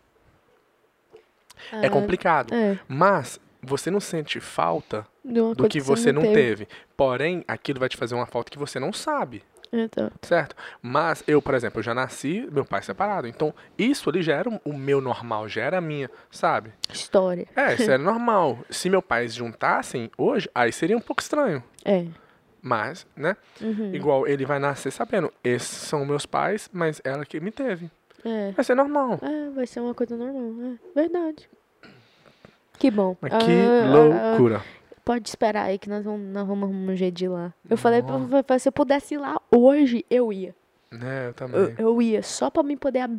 é 1.72 1.88
Ah, 1.88 1.90
complicado. 1.90 2.54
É, 2.54 2.78
Mas 2.88 3.40
você 3.62 3.92
não 3.92 4.00
sente 4.00 4.40
falta 4.40 5.08
do 5.24 5.68
que 5.70 5.80
você 5.80 6.12
não 6.12 6.22
teve. 6.24 6.66
teve. 6.66 6.68
Porém, 6.98 7.44
aquilo 7.48 7.80
vai 7.80 7.88
te 7.90 7.96
fazer 7.98 8.16
uma 8.16 8.26
falta 8.26 8.50
que 8.52 8.58
você 8.58 8.80
não 8.80 8.92
sabe. 8.92 9.44
Exato. 9.72 10.14
Certo? 10.22 10.56
Mas 10.82 11.24
eu, 11.28 11.42
por 11.42 11.54
exemplo, 11.54 11.80
eu 11.80 11.84
já 11.84 11.94
nasci, 11.94 12.48
meu 12.52 12.66
pai 12.66 12.82
separado. 12.84 13.28
Então, 13.28 13.54
isso 13.78 14.10
ali 14.10 14.22
já 14.22 14.36
era 14.36 14.50
o- 14.66 14.74
meu 14.74 15.00
normal, 15.00 15.48
já 15.48 15.62
era 15.64 15.78
a 15.78 15.82
minha, 15.82 16.10
sabe? 16.30 16.74
História. 16.92 17.48
É, 17.56 17.74
isso 17.76 17.90
era 17.90 17.98
normal. 18.04 18.60
Se 18.70 18.90
meus 18.90 19.04
pais 19.04 19.34
juntassem 19.34 20.12
hoje, 20.18 20.50
aí 20.54 20.72
seria 20.72 20.98
um 20.98 21.02
pouco 21.02 21.22
estranho. 21.22 21.64
É. 21.86 22.06
Mas, 22.62 23.08
né? 23.16 23.36
Uhum. 23.62 23.94
Igual 23.96 24.28
ele 24.28 24.46
vai 24.46 24.60
nascer 24.60 24.92
sabendo, 24.92 25.32
esses 25.44 25.68
são 25.70 26.06
meus 26.06 26.26
pais, 26.26 26.70
mas 26.72 27.02
ela 27.04 27.26
que 27.26 27.40
me 27.40 27.50
teve. 27.52 27.90
É. 28.24 28.52
Vai 28.52 28.64
ser 28.64 28.76
normal. 28.76 29.20
É, 29.22 29.50
vai 29.50 29.66
ser 29.66 29.80
uma 29.80 29.96
coisa 29.96 30.16
normal. 30.16 30.78
É 30.96 31.00
verdade. 31.00 31.50
Que 32.78 32.92
bom. 32.92 33.16
Mas 33.22 33.32
que 33.44 33.52
Ah, 33.52 33.84
ah, 33.84 33.90
loucura. 34.30 34.62
Pode 35.04 35.28
esperar 35.30 35.64
aí 35.66 35.78
que 35.80 35.90
nós 35.90 36.04
vamos, 36.06 36.22
nós 36.34 36.46
vamos 36.48 36.64
arrumar 36.70 36.92
um 36.92 36.96
jeito 36.96 37.16
de 37.16 37.26
ir 37.26 37.30
lá. 37.30 37.54
Eu 37.70 37.78
falei 37.78 38.02
pra, 38.02 38.44
pra- 38.44 38.60
se 38.60 38.68
eu 38.68 38.72
pudesse 38.72 39.16
ir 39.16 39.18
lá 39.18 39.40
hoje, 39.56 40.06
eu 40.10 40.32
ia. 40.32 40.56
É, 40.94 41.28
eu 41.30 41.34
também. 41.34 41.60
Eu, 41.62 41.76
eu 41.78 42.02
ia, 42.02 42.22
só 42.22 42.50
pra 42.50 42.62
me 42.64 42.76
poder 42.76 43.10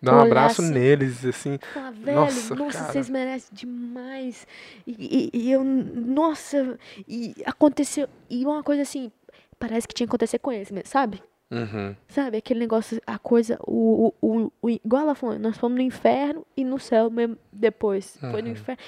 Dar 0.00 0.14
um 0.16 0.20
abraço 0.20 0.62
assim. 0.62 0.72
neles, 0.72 1.24
assim. 1.24 1.58
falar, 1.74 1.90
velho, 1.90 2.16
Nossa, 2.16 2.54
nossa, 2.54 2.84
vocês 2.84 3.10
merecem 3.10 3.48
demais. 3.52 4.46
E, 4.86 5.30
e- 5.34 5.38
e 5.38 5.50
eu, 5.52 5.64
nossa, 5.64 6.78
e 7.08 7.34
aconteceu. 7.44 8.08
E 8.30 8.44
uma 8.44 8.62
coisa 8.62 8.82
assim, 8.82 9.10
parece 9.58 9.88
que 9.88 9.94
tinha 9.94 10.06
que 10.06 10.10
acontecer 10.10 10.38
com 10.38 10.52
eles 10.52 10.70
mesmo, 10.70 10.88
sabe? 10.88 11.20
Uhum. 11.50 11.94
Sabe, 12.08 12.38
aquele 12.38 12.58
negócio, 12.60 13.00
a 13.06 13.18
coisa, 13.18 13.56
o, 13.66 14.12
o, 14.20 14.28
o, 14.44 14.52
o- 14.62 14.70
igual 14.70 15.02
ela 15.02 15.14
falou, 15.14 15.38
nós 15.38 15.56
fomos 15.56 15.76
no 15.76 15.82
inferno 15.82 16.44
e 16.56 16.64
no 16.64 16.78
céu 16.78 17.08
mesmo 17.10 17.36
depois. 17.52 18.16
Foi 18.20 18.40
no 18.42 18.48
Uhum. 18.48 18.52
inferno. 18.52 18.82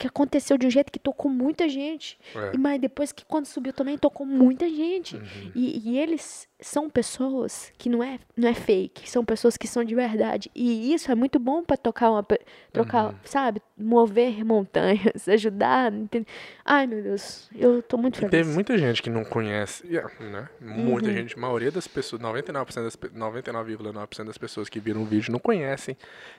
Que 0.00 0.06
aconteceu 0.06 0.56
de 0.56 0.66
um 0.66 0.70
jeito 0.70 0.90
que 0.90 0.98
tocou 0.98 1.30
muita 1.30 1.68
gente. 1.68 2.18
É. 2.34 2.52
E, 2.54 2.58
mas 2.58 2.80
depois 2.80 3.12
que 3.12 3.22
quando 3.24 3.44
subiu 3.44 3.70
também 3.72 3.98
tocou 3.98 4.26
muita 4.26 4.66
gente. 4.66 5.16
Uhum. 5.16 5.52
E, 5.54 5.90
e 5.90 5.98
eles 5.98 6.48
são 6.62 6.90
pessoas 6.90 7.72
que 7.78 7.88
não 7.88 8.02
é, 8.04 8.18
não 8.36 8.46
é 8.48 8.52
fake, 8.54 9.08
são 9.08 9.24
pessoas 9.24 9.56
que 9.56 9.66
são 9.66 9.82
de 9.84 9.94
verdade. 9.94 10.50
E 10.54 10.92
isso 10.92 11.10
é 11.10 11.14
muito 11.14 11.38
bom 11.38 11.62
pra 11.64 11.76
tocar 11.76 12.10
uma, 12.10 12.26
trocar, 12.72 13.06
Uhum. 13.10 13.14
sabe? 13.24 13.62
Mover 13.78 14.44
montanhas, 14.44 15.26
ajudar. 15.28 15.92
entende? 15.92 16.26
Ai, 16.64 16.86
meu 16.86 17.02
Deus, 17.02 17.50
eu 17.54 17.82
tô 17.82 17.96
muito 17.96 18.16
E 18.16 18.18
feliz. 18.20 18.30
teve 18.30 18.50
muita 18.54 18.76
gente 18.78 19.02
que 19.02 19.08
não 19.10 19.24
conhece, 19.24 19.86
yeah, 19.86 20.10
né? 20.20 20.48
Muita 20.60 21.08
Uhum. 21.08 21.14
gente, 21.14 21.34
a 21.36 21.40
maioria 21.40 21.70
das 21.70 21.86
pessoas, 21.88 22.20
99% 22.20 22.82
das, 22.84 22.96
pe- 22.96 23.08
99,9% 23.08 24.24
das 24.26 24.36
pessoas 24.38 24.68
que 24.68 24.78
viram 24.80 25.02
o 25.02 25.06
vídeo 25.06 25.32
não 25.32 25.38
conhecem 25.38 25.96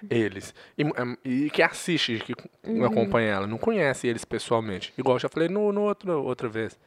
eles. 0.10 0.54
E, 0.78 0.84
é- 0.84 1.18
e 1.26 1.50
que 1.50 1.62
assiste, 1.64 2.20
que 2.20 2.34
Uhum. 2.68 2.86
acompanha 2.86 3.30
ela, 3.32 3.48
não 3.52 3.58
conhece 3.58 4.08
eles 4.08 4.26
pessoalmente. 4.26 4.94
Igual 4.98 5.18
eu 5.18 5.20
já 5.20 5.30
falei 5.30 5.50
no, 5.50 5.72
no 5.72 5.82
outro, 5.82 6.24
outra 6.24 6.50
vez. 6.50 6.80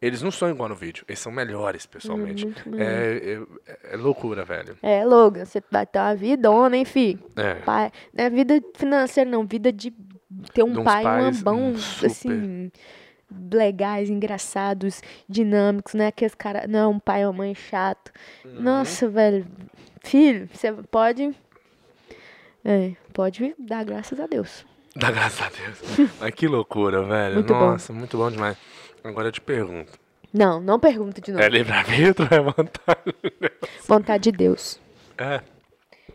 Eles 0.00 0.20
não 0.20 0.30
são 0.30 0.50
igual 0.50 0.68
no 0.68 0.74
vídeo, 0.74 1.04
eles 1.08 1.18
são 1.18 1.32
melhores 1.32 1.86
pessoalmente. 1.86 2.46
melhor. 2.66 2.86
É, 2.86 3.38
é, 3.66 3.94
é 3.94 3.96
loucura, 3.96 4.44
velho. 4.44 4.76
É, 4.82 5.04
Logan, 5.04 5.44
você 5.44 5.62
vai 5.70 5.86
ter 5.86 5.98
uma 5.98 6.14
vidona, 6.14 6.76
hein, 6.76 6.84
fi? 6.84 7.18
É. 7.34 7.54
Pai, 7.54 7.90
não 8.12 8.24
é 8.24 8.30
vida 8.30 8.62
financeira, 8.74 9.28
não. 9.28 9.46
Vida 9.46 9.72
de 9.72 9.92
ter 10.52 10.62
um 10.62 10.72
De 10.72 10.82
pai 10.82 11.02
e 11.02 11.48
um 11.48 11.70
hum, 11.70 11.78
super. 11.78 12.06
assim, 12.06 12.70
legais, 13.50 14.10
engraçados, 14.10 15.00
dinâmicos, 15.26 15.94
né? 15.94 16.08
Aqueles 16.08 16.34
cara, 16.34 16.66
não 16.66 16.78
é 16.78 16.86
um 16.86 16.98
pai 16.98 17.26
ou 17.26 17.32
mãe 17.32 17.54
chato. 17.54 18.12
Uhum. 18.44 18.60
Nossa, 18.60 19.08
velho. 19.08 19.46
Filho, 20.04 20.46
você 20.52 20.72
pode. 20.90 21.34
É, 22.62 22.92
pode 23.14 23.54
dar 23.58 23.82
graças 23.84 24.20
a 24.20 24.26
Deus. 24.26 24.66
Dá 24.96 25.10
graças 25.10 25.40
a 25.42 25.48
Deus. 25.50 26.10
Mas 26.20 26.34
que 26.34 26.46
loucura, 26.48 27.02
velho. 27.02 27.34
Muito 27.34 27.52
bom. 27.52 27.70
Nossa, 27.72 27.92
muito 27.92 28.16
bom 28.16 28.30
demais. 28.30 28.56
Agora 29.04 29.28
eu 29.28 29.32
te 29.32 29.40
pergunto. 29.40 29.92
Não, 30.32 30.60
não 30.60 30.78
pergunta 30.80 31.20
de 31.20 31.30
novo. 31.32 31.42
É 31.42 31.48
livre-arbítrio 31.48 32.28
ou 32.30 32.36
é 32.36 32.40
vontade? 32.42 33.14
Vontade 33.86 34.24
de 34.24 34.32
Deus. 34.32 34.80
É. 35.16 35.40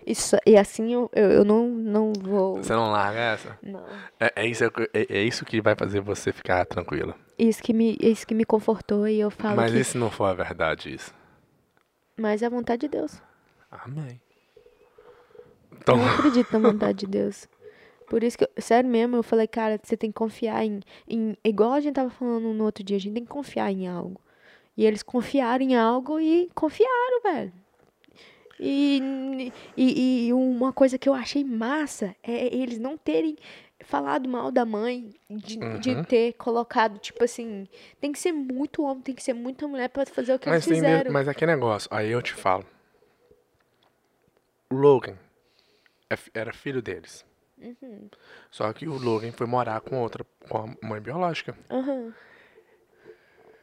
Isso, 0.06 0.36
e 0.46 0.58
assim 0.58 0.94
eu, 0.94 1.10
eu, 1.14 1.32
eu 1.32 1.46
não, 1.46 1.68
não 1.68 2.12
vou. 2.14 2.58
Você 2.58 2.74
não 2.74 2.92
larga 2.92 3.20
essa? 3.20 3.58
Não. 3.64 3.84
É, 4.20 4.32
é 4.36 4.48
isso, 4.48 4.64
é, 4.66 4.70
é 4.94 5.22
isso 5.22 5.46
que 5.46 5.62
vai 5.62 5.76
fazer 5.76 6.02
você 6.02 6.32
ficar 6.34 6.66
tranquila. 6.66 7.16
Isso 7.38 7.62
que 7.64 7.72
me, 7.74 7.98
isso 8.02 8.26
que 8.28 8.34
me 8.36 8.44
confortou 8.46 9.08
e 9.08 9.20
eu 9.20 9.30
falo 9.32 9.56
Mas 9.56 9.72
que. 9.72 9.80
e 9.80 9.84
se 9.84 9.98
não 9.98 10.10
for 10.12 10.26
a 10.26 10.34
verdade 10.34 10.94
isso? 10.94 11.14
Mas 12.18 12.42
é 12.42 12.48
a 12.48 12.50
vontade 12.50 12.82
de 12.82 12.88
Deus. 12.90 13.22
Amém. 13.72 14.20
Eu 15.72 15.78
Então, 15.80 15.98
não 15.98 16.10
acredito 16.16 16.52
na 16.52 16.60
vontade 16.72 17.00
de 17.00 17.08
Deus. 17.08 17.48
Por 18.12 18.26
isso 18.26 18.38
que, 18.38 18.44
eu- 18.44 18.50
sério 18.58 18.90
mesmo, 18.90 19.16
eu 19.16 19.24
falei, 19.24 19.48
cara, 19.48 19.80
você 19.82 19.96
tem 19.96 20.12
que 20.12 20.18
confiar 20.18 20.66
em, 20.66 20.82
em. 21.08 21.34
Igual 21.46 21.72
a 21.72 21.80
gente 21.80 21.96
tava 21.96 22.10
falando 22.10 22.52
no 22.54 22.66
outro 22.66 22.84
dia, 22.84 22.98
a 22.98 23.00
gente 23.00 23.14
tem 23.14 23.24
que 23.24 23.30
confiar 23.30 23.72
em 23.72 23.88
algo. 23.88 24.20
E 24.76 24.86
eles 24.86 25.02
confiaram 25.02 25.64
em 25.64 25.78
algo 25.78 26.20
e 26.20 26.50
confiaram, 26.54 27.22
velho. 27.24 27.54
E, 28.60 29.50
e, 29.78 30.28
e 30.28 30.34
uma 30.34 30.74
coisa 30.74 30.98
que 30.98 31.08
eu 31.08 31.14
achei 31.14 31.42
massa 31.42 32.14
é 32.22 32.54
eles 32.54 32.78
não 32.80 32.98
terem 32.98 33.38
falado 33.80 34.28
mal 34.28 34.52
da 34.52 34.66
mãe, 34.66 35.14
de, 35.30 35.56
de 35.80 35.92
Uhum. 35.96 36.04
ter 36.04 36.34
colocado, 36.34 37.00
tipo 37.00 37.24
assim, 37.24 37.66
tem 38.02 38.12
que 38.12 38.20
ser 38.20 38.34
muito 38.34 38.84
homem, 38.84 39.02
tem 39.04 39.16
que 39.16 39.24
ser 39.24 39.34
muita 39.34 39.66
mulher 39.70 39.88
pra 39.88 40.06
fazer 40.06 40.34
o 40.34 40.38
que 40.40 40.50
mas, 40.50 40.68
eles 40.68 40.80
tem, 40.82 40.90
fizeram. 40.90 41.14
mas 41.14 41.28
é 41.46 41.48
negócio, 41.48 41.88
aí 41.94 42.12
eu 42.12 42.22
te 42.22 42.34
falo. 42.34 42.66
O 44.70 44.76
Logan 44.76 45.18
é 46.10 46.16
era 46.34 46.52
filho 46.52 46.82
deles. 46.82 47.26
Uhum. 47.62 48.10
Só 48.50 48.72
que 48.74 48.88
o 48.88 48.98
Logan 48.98 49.32
foi 49.32 49.46
morar 49.46 49.82
com 49.82 50.00
outra, 50.02 50.26
com 50.50 50.58
a 50.58 50.88
mãe 50.88 51.00
biológica. 51.00 51.56
Aham. 51.70 52.14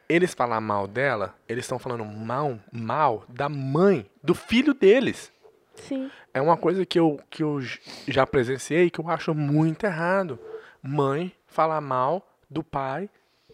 Eles 0.07 0.33
falar 0.33 0.59
mal 0.59 0.87
dela, 0.87 1.35
eles 1.47 1.65
estão 1.65 1.77
falando 1.77 2.03
mal, 2.03 2.59
mal 2.71 3.25
da 3.29 3.47
mãe, 3.47 4.09
do 4.23 4.33
filho 4.33 4.73
deles. 4.73 5.31
Sim. 5.75 6.09
É 6.33 6.41
uma 6.41 6.57
coisa 6.57 6.85
que 6.85 6.99
eu, 6.99 7.19
que 7.29 7.43
eu 7.43 7.59
já 8.07 8.25
presenciei 8.25 8.89
que 8.89 8.99
eu 8.99 9.09
acho 9.09 9.35
muito 9.35 9.85
errado. 9.85 10.39
Mãe 10.81 11.31
falar 11.45 11.81
mal 11.81 12.27
do 12.49 12.63
pai 12.63 13.09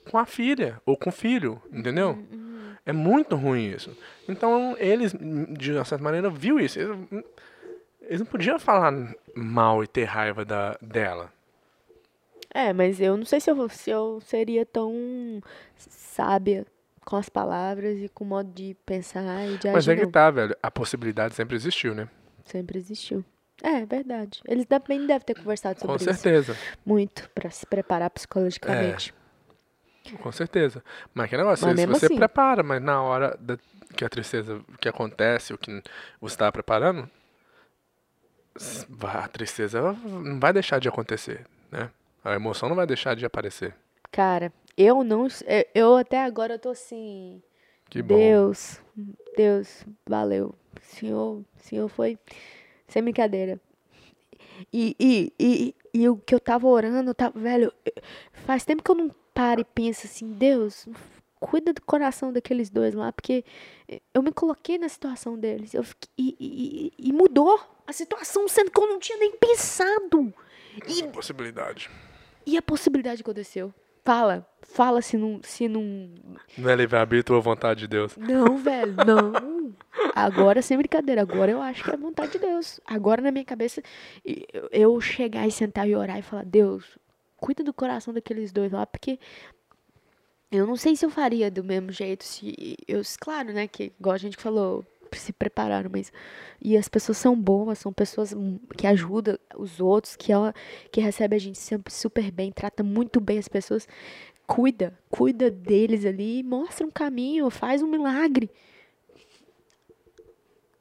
com 0.10 0.18
a 0.18 0.26
filha 0.26 0.82
ou 0.86 0.96
com 0.96 1.10
o 1.10 1.14
filho, 1.14 1.62
entendeu? 1.72 2.18
É 2.86 2.94
muito 2.94 3.36
ruim 3.36 3.72
isso. 3.72 3.96
Então 4.30 4.76
eles, 4.78 5.14
de 5.58 5.74
uma 5.74 5.84
certa 5.84 6.04
maneira, 6.04 6.30
viu 6.30 6.60
isso. 6.60 6.80
Eles, 6.80 6.96
eles 8.06 8.20
não 8.20 8.26
podiam 8.28 8.58
falar 8.60 8.92
mal 9.36 9.84
e 9.84 9.88
ter 9.88 10.04
raiva 10.06 10.44
da, 10.46 10.78
dela. 10.82 11.32
É, 12.54 12.72
mas 12.72 13.02
eu 13.02 13.18
não 13.18 13.26
sei 13.26 13.40
se 13.42 13.52
eu, 13.52 13.68
se 13.70 13.90
eu 13.90 14.22
seria 14.22 14.66
tão 14.66 15.42
sábia 15.78 16.66
com 17.04 17.18
as 17.18 17.28
palavras 17.30 17.98
e 18.00 18.08
com 18.10 18.24
o 18.24 18.28
modo 18.28 18.50
de 18.52 18.76
pensar 18.86 19.46
e 19.48 19.58
de 19.58 19.68
Mas 19.68 19.88
agir. 19.88 19.92
é 19.92 19.96
que 19.98 20.04
não. 20.06 20.12
tá, 20.12 20.32
velho. 20.32 20.56
A 20.64 20.72
possibilidade 20.72 21.36
sempre 21.36 21.56
existiu, 21.56 21.94
né? 21.94 22.08
Sempre 22.46 22.78
existiu. 22.78 23.24
É, 23.62 23.82
é 23.82 23.86
verdade. 23.86 24.42
Eles 24.48 24.66
também 24.66 25.06
devem 25.06 25.26
ter 25.26 25.36
conversado 25.36 25.80
sobre 25.80 25.98
Com 25.98 26.04
isso. 26.04 26.14
certeza. 26.22 26.58
Muito, 26.86 27.30
pra 27.32 27.50
se 27.50 27.66
preparar 27.66 28.10
psicologicamente. 28.10 29.14
Com 30.22 30.32
certeza. 30.32 30.84
Mas 31.14 31.30
que 31.30 31.38
negócio, 31.38 31.66
Mas 31.66 31.76
se 31.76 31.82
mesmo 31.88 32.00
você 32.00 32.06
assim. 32.06 32.16
prepara, 32.16 32.62
mas 32.64 32.82
na 32.82 33.02
hora 33.02 33.36
da- 33.40 33.58
que 33.96 34.04
a 34.06 34.10
tristeza 34.10 34.62
que 34.80 34.88
acontece, 34.88 35.54
o 35.54 35.58
que 35.58 35.82
você 36.22 36.36
está 36.36 36.52
preparando, 36.52 37.10
a 39.02 39.28
tristeza 39.28 39.82
não 40.04 40.40
vai 40.40 40.54
deixar 40.54 40.80
de 40.80 40.88
acontecer, 40.88 41.46
né? 41.72 41.90
A 42.24 42.34
emoção 42.36 42.70
não 42.70 42.76
vai 42.76 42.88
deixar 42.88 43.16
de 43.16 43.26
aparecer. 43.26 43.76
Cara, 44.12 44.52
eu 44.78 45.04
não. 45.04 45.28
eu- 45.74 45.96
até 45.96 46.24
agora 46.24 46.54
eu 46.56 46.60
tô 46.60 46.70
assim. 46.70 47.42
Que 47.90 48.02
bom. 48.02 48.16
Deus, 48.16 48.82
Deus, 49.38 49.86
valeu. 50.08 50.56
Senhor, 50.82 51.44
senhor 51.58 51.88
foi 51.90 52.18
sem 52.88 53.04
brincadeira. 53.04 53.60
E, 54.72 54.96
e, 55.00 55.34
e, 55.40 55.76
e 55.94 56.10
o 56.10 56.18
que 56.18 56.34
eu 56.34 56.40
tava 56.40 56.66
orando, 56.68 57.10
eu 57.12 57.16
tava, 57.16 57.38
velho, 57.38 57.72
faz 58.46 58.64
tempo 58.66 58.82
que 58.82 58.90
eu 58.90 58.96
não 58.96 59.12
paro 59.34 59.62
e 59.62 59.66
penso 59.66 60.08
assim, 60.08 60.32
Deus, 60.34 60.88
cuida 61.40 61.74
do 61.74 61.82
coração 61.82 62.32
daqueles 62.32 62.70
dois 62.70 62.94
lá, 62.94 63.12
porque 63.12 63.44
eu 64.14 64.24
me 64.24 64.32
coloquei 64.32 64.78
na 64.78 64.88
situação 64.90 65.38
deles. 65.38 65.74
Eu 65.74 65.84
fiquei, 65.84 66.10
e, 66.18 66.36
e- 66.40 67.10
e 67.10 67.14
mudou 67.14 67.60
a 67.88 67.94
situação, 67.94 68.48
sendo 68.48 68.72
que 68.72 68.80
eu 68.80 68.88
não 68.88 69.00
tinha 69.00 69.18
nem 69.18 69.32
pensado. 69.36 70.34
E 70.88 71.04
Possibilidade. 71.08 71.90
e 72.46 72.58
a 72.58 72.62
possibilidade 72.62 73.22
aconteceu. 73.22 73.74
Fala, 74.04 74.48
fala 74.62 75.02
se 75.02 75.18
não, 75.18 75.40
se 75.44 75.68
não. 75.68 76.10
Não 76.58 76.70
é 76.70 76.76
livre-arbítrio 76.76 77.36
ou 77.36 77.42
vontade 77.42 77.80
de 77.82 77.88
Deus. 77.88 78.16
Não, 78.18 78.56
velho, 78.62 78.94
não. 79.06 79.74
Agora, 80.14 80.62
sem 80.62 80.78
brincadeira, 80.78 81.22
agora 81.22 81.52
eu 81.52 81.62
acho 81.62 81.84
que 81.84 81.90
é 81.90 81.98
vontade 81.98 82.34
de 82.34 82.40
Deus. 82.40 82.80
Agora 82.86 83.22
na 83.22 83.32
minha 83.32 83.44
cabeça, 83.46 83.82
eu- 84.24 84.70
eu 84.72 85.02
chegar 85.02 85.48
e 85.48 85.52
sentar 85.52 85.88
e 85.90 85.96
orar 85.96 86.20
e 86.20 86.22
falar, 86.22 86.46
Deus, 86.46 87.00
cuida 87.38 87.64
do 87.64 87.74
coração 87.74 88.14
daqueles 88.14 88.52
dois 88.52 88.72
lá, 88.72 88.86
porque 88.86 89.18
eu 90.52 90.68
não 90.68 90.76
sei 90.76 90.96
se 90.96 91.04
eu 91.06 91.10
faria 91.10 91.50
do 91.50 91.64
mesmo 91.64 91.92
jeito, 91.92 92.24
se 92.24 92.78
eu, 92.88 93.02
claro, 93.20 93.52
né, 93.52 93.68
que 93.68 93.92
igual 94.00 94.14
a 94.14 94.20
gente 94.20 94.38
falou, 94.38 94.86
se 95.14 95.32
prepararam, 95.34 95.90
mas 95.92 96.12
e 96.62 96.76
as 96.78 96.88
pessoas 96.88 97.18
são 97.18 97.36
boas, 97.40 97.80
são 97.80 97.92
pessoas 97.94 98.34
hum, 98.34 98.60
que 98.78 98.88
ajudam 98.88 99.38
os 99.58 99.80
outros, 99.80 100.16
que 100.16 100.32
ela 100.32 100.54
que 100.92 101.00
recebe 101.02 101.36
a 101.36 101.40
gente 101.40 101.58
sempre 101.58 101.94
super 101.94 102.32
bem, 102.32 102.52
trata 102.52 102.84
muito 102.84 103.20
bem 103.22 103.38
as 103.38 103.48
pessoas, 103.48 103.88
cuida, 104.48 104.98
cuida 105.10 105.50
deles 105.52 106.06
ali, 106.06 106.42
mostra 106.44 106.86
um 106.86 106.92
caminho, 106.92 107.50
faz 107.50 107.82
um 107.82 107.88
milagre. 107.88 108.50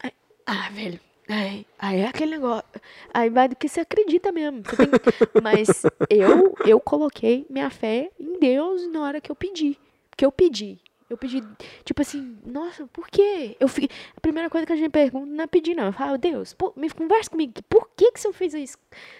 Ai, 0.01 0.11
Ah, 0.45 0.69
velho. 0.71 0.99
Aí, 1.27 1.65
aí 1.79 1.99
é 2.01 2.07
aquele 2.07 2.31
negócio. 2.31 2.65
Aí 3.11 3.29
vai 3.31 3.47
do 3.49 3.55
que 3.55 3.67
você 3.67 3.79
acredita 3.79 4.31
mesmo. 4.31 4.61
Você 4.63 4.75
tem- 4.77 4.89
Mas 5.41 5.81
eu, 6.09 6.55
eu 6.65 6.79
coloquei 6.79 7.47
minha 7.49 7.69
fé 7.71 8.11
em 8.19 8.39
Deus 8.39 8.87
na 8.91 9.01
hora 9.01 9.19
que 9.21 9.31
eu 9.31 9.35
pedi. 9.35 9.75
Porque 10.11 10.23
eu 10.25 10.31
pedi. 10.31 10.79
Eu 11.07 11.17
pedi, 11.17 11.43
tipo 11.83 12.01
assim, 12.01 12.39
nossa, 12.43 12.87
por 12.87 13.07
quê? 13.07 13.55
Eu 13.59 13.67
fiquei, 13.67 13.95
a 14.17 14.19
primeira 14.19 14.49
coisa 14.49 14.65
que 14.65 14.73
a 14.73 14.75
gente 14.75 14.89
pergunta 14.89 15.27
não 15.27 15.43
é 15.43 15.47
pedir, 15.47 15.75
não. 15.75 15.85
Eu 15.85 15.93
falo, 15.93 16.17
Deus, 16.17 16.53
pô, 16.53 16.73
me 16.75 16.89
conversa 16.89 17.29
comigo. 17.29 17.53
Por 17.69 17.89
que 17.95 18.11
que 18.11 18.19
você 18.19 18.33
fez 18.33 18.53
isso? 18.55 18.77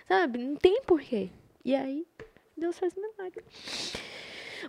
Sabe? 0.07 0.39
Não 0.39 0.55
tem 0.55 0.81
porquê. 0.81 1.29
E 1.63 1.75
aí, 1.75 2.05
Deus 2.57 2.79
faz 2.79 2.95
milagre. 2.95 3.43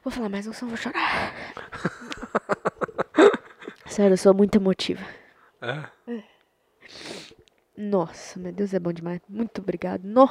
Vou 0.05 0.13
falar 0.13 0.29
mais 0.29 0.47
um 0.47 0.53
som, 0.53 0.67
vou 0.67 0.77
chorar. 0.77 1.33
Sério, 3.87 4.13
eu 4.13 4.19
sou 4.19 4.35
muito 4.35 4.57
emotiva. 4.57 5.07
É? 5.63 6.23
Nossa, 7.77 8.39
meu 8.39 8.53
Deus, 8.53 8.75
é 8.75 8.79
bom 8.79 8.93
demais. 8.93 9.21
Muito 9.29 9.61
obrigado. 9.63 10.05
No. 10.05 10.29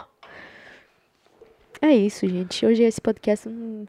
É 1.81 1.91
isso, 1.95 2.27
gente. 2.27 2.65
Hoje 2.65 2.83
esse 2.83 3.01
podcast 3.01 3.47
hum, 3.47 3.51
hum, 3.51 3.85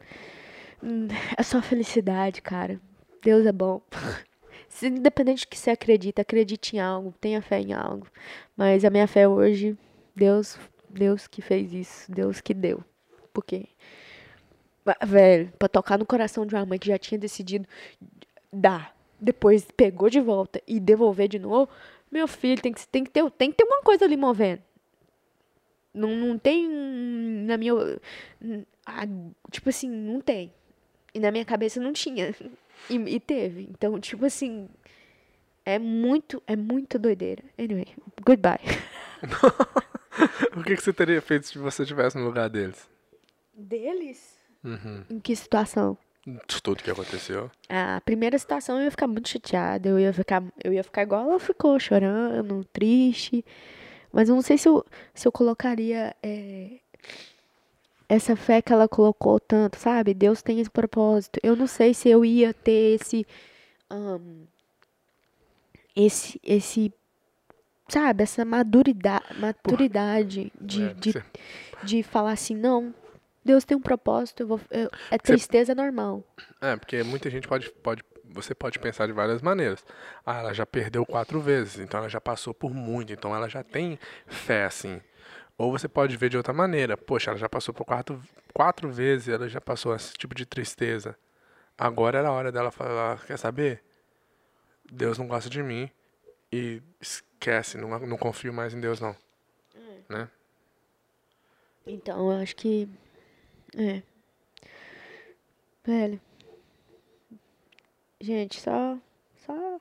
é 1.36 1.42
só 1.42 1.60
felicidade, 1.62 2.42
cara. 2.42 2.80
Deus 3.22 3.46
é 3.46 3.52
bom. 3.52 3.80
Independente 4.82 5.40
de 5.40 5.46
que 5.46 5.58
você 5.58 5.70
acredita, 5.70 6.22
acredite 6.22 6.76
em 6.76 6.80
algo, 6.80 7.14
tenha 7.20 7.40
fé 7.40 7.60
em 7.60 7.72
algo. 7.72 8.06
Mas 8.56 8.84
a 8.84 8.90
minha 8.90 9.06
fé 9.06 9.26
hoje, 9.26 9.76
Deus, 10.14 10.58
Deus 10.90 11.26
que 11.26 11.40
fez 11.40 11.72
isso, 11.72 12.12
Deus 12.12 12.40
que 12.40 12.52
deu. 12.52 12.84
Porque, 13.32 13.66
velho, 15.06 15.50
pra 15.58 15.68
tocar 15.68 15.98
no 15.98 16.04
coração 16.04 16.44
de 16.44 16.54
uma 16.54 16.66
mãe 16.66 16.78
que 16.78 16.88
já 16.88 16.98
tinha 16.98 17.18
decidido 17.18 17.66
dar, 18.52 18.94
depois 19.18 19.66
pegou 19.76 20.10
de 20.10 20.20
volta 20.20 20.60
e 20.66 20.78
devolver 20.78 21.28
de 21.28 21.38
novo, 21.38 21.70
meu 22.10 22.28
filho, 22.28 22.60
tem 22.60 22.72
que, 22.72 22.86
tem 22.86 23.04
que, 23.04 23.10
ter, 23.10 23.30
tem 23.32 23.50
que 23.50 23.56
ter 23.56 23.64
uma 23.64 23.82
coisa 23.82 24.04
ali 24.04 24.16
movendo. 24.16 24.62
Não, 25.92 26.14
não 26.14 26.38
tem, 26.38 26.68
na 26.68 27.56
minha. 27.56 27.72
Tipo 29.50 29.70
assim, 29.70 29.88
não 29.88 30.20
tem. 30.20 30.52
E 31.16 31.20
na 31.20 31.30
minha 31.30 31.46
cabeça 31.46 31.80
não 31.80 31.92
tinha. 31.92 32.34
E, 32.90 32.94
e 32.94 33.18
teve. 33.18 33.66
Então, 33.70 33.98
tipo 33.98 34.26
assim. 34.26 34.68
É 35.64 35.78
muito, 35.78 36.40
é 36.46 36.54
muito 36.54 36.98
doideira. 36.98 37.42
Anyway, 37.58 37.88
goodbye. 38.24 38.60
o 40.54 40.62
que, 40.62 40.76
que 40.76 40.82
você 40.82 40.92
teria 40.92 41.20
feito 41.20 41.46
se 41.46 41.58
você 41.58 41.82
estivesse 41.82 42.16
no 42.16 42.24
lugar 42.24 42.48
deles? 42.48 42.88
Deles? 43.52 44.36
Uhum. 44.62 45.02
Em 45.10 45.18
que 45.18 45.34
situação? 45.34 45.98
De 46.24 46.62
tudo 46.62 46.84
que 46.84 46.90
aconteceu. 46.90 47.50
A 47.68 48.00
primeira 48.04 48.38
situação 48.38 48.78
eu 48.78 48.84
ia 48.84 48.90
ficar 48.90 49.08
muito 49.08 49.28
chateada, 49.28 49.88
eu 49.88 49.98
ia 49.98 50.12
ficar, 50.12 50.44
eu 50.62 50.72
ia 50.72 50.84
ficar 50.84 51.02
igual 51.02 51.30
ela 51.30 51.40
ficou, 51.40 51.80
chorando, 51.80 52.64
triste. 52.72 53.44
Mas 54.12 54.28
eu 54.28 54.34
não 54.36 54.42
sei 54.42 54.58
se 54.58 54.68
eu, 54.68 54.84
se 55.14 55.26
eu 55.26 55.32
colocaria 55.32 56.14
é, 56.22 56.78
essa 58.08 58.36
fé 58.36 58.62
que 58.62 58.72
ela 58.72 58.88
colocou 58.88 59.38
tanto, 59.40 59.78
sabe? 59.78 60.14
Deus 60.14 60.42
tem 60.42 60.60
esse 60.60 60.70
propósito. 60.70 61.40
Eu 61.42 61.56
não 61.56 61.66
sei 61.66 61.92
se 61.94 62.08
eu 62.08 62.24
ia 62.24 62.52
ter 62.54 62.94
esse. 63.00 63.26
ahn, 63.90 64.44
esse, 65.94 66.40
esse. 66.42 66.92
Sabe, 67.88 68.24
essa 68.24 68.44
maturidade, 68.44 69.24
maturidade 69.40 70.52
de, 70.60 70.82
É, 70.82 70.94
de, 70.94 71.12
você- 71.12 71.24
de 71.84 72.02
falar 72.02 72.32
assim, 72.32 72.56
não, 72.56 72.92
Deus 73.44 73.64
tem 73.64 73.76
um 73.76 73.80
propósito, 73.80 74.42
eu 74.42 74.46
vou, 74.48 74.60
eu- 74.72 74.90
é 75.08 75.16
tristeza 75.16 75.72
normal. 75.72 76.24
É, 76.60 76.74
porque 76.76 77.00
muita 77.04 77.30
gente 77.30 77.46
pode, 77.46 77.70
pode. 77.70 78.02
Você 78.28 78.56
pode 78.56 78.78
pensar 78.80 79.06
de 79.06 79.12
várias 79.12 79.40
maneiras. 79.40 79.84
Ah, 80.24 80.40
ela 80.40 80.52
já 80.52 80.66
perdeu 80.66 81.06
quatro 81.06 81.40
vezes, 81.40 81.78
então 81.78 82.00
ela 82.00 82.08
já 82.08 82.20
passou 82.20 82.52
por 82.52 82.74
muito, 82.74 83.12
então 83.12 83.34
ela 83.34 83.48
já 83.48 83.62
tem 83.62 83.98
fé 84.26 84.64
assim. 84.64 85.00
Ou 85.58 85.70
você 85.70 85.88
pode 85.88 86.16
ver 86.16 86.28
de 86.28 86.36
outra 86.36 86.52
maneira. 86.52 86.96
Poxa, 86.96 87.30
ela 87.30 87.38
já 87.38 87.48
passou 87.48 87.72
por 87.72 87.84
quatro, 87.84 88.22
quatro 88.52 88.90
vezes, 88.90 89.28
ela 89.28 89.48
já 89.48 89.60
passou 89.60 89.94
esse 89.94 90.12
tipo 90.14 90.34
de 90.34 90.44
tristeza. 90.44 91.16
Agora 91.78 92.18
era 92.18 92.28
a 92.28 92.32
hora 92.32 92.52
dela 92.52 92.70
falar, 92.70 93.24
quer 93.24 93.38
saber? 93.38 93.82
Deus 94.90 95.18
não 95.18 95.26
gosta 95.26 95.50
de 95.50 95.62
mim 95.62 95.90
e 96.52 96.82
esquece, 97.00 97.76
não, 97.76 97.98
não 98.00 98.16
confio 98.16 98.52
mais 98.52 98.72
em 98.74 98.80
Deus 98.80 99.00
não. 99.00 99.16
Né? 100.08 100.28
Então, 101.86 102.32
eu 102.32 102.42
acho 102.42 102.56
que. 102.56 102.88
É. 103.76 104.02
Velho. 105.84 106.20
Gente, 108.20 108.60
só. 108.60 108.98
Só 109.44 109.80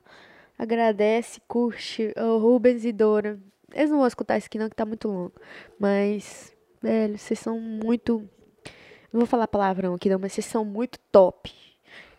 agradece, 0.58 1.40
curte. 1.48 2.12
O 2.16 2.38
Rubens 2.38 2.84
e 2.84 2.92
Dora. 2.92 3.38
Eles 3.74 3.90
não 3.90 3.98
vão 3.98 4.06
escutar 4.06 4.38
isso 4.38 4.46
aqui, 4.46 4.58
não, 4.58 4.68
que 4.68 4.76
tá 4.76 4.86
muito 4.86 5.08
longo. 5.08 5.32
Mas, 5.78 6.52
velho, 6.82 7.18
vocês 7.18 7.38
são 7.38 7.58
muito. 7.60 8.18
Não 9.12 9.20
vou 9.20 9.26
falar 9.26 9.48
palavrão 9.48 9.94
aqui, 9.94 10.08
não, 10.08 10.18
mas 10.18 10.32
vocês 10.32 10.46
são 10.46 10.64
muito 10.64 10.98
top. 11.10 11.52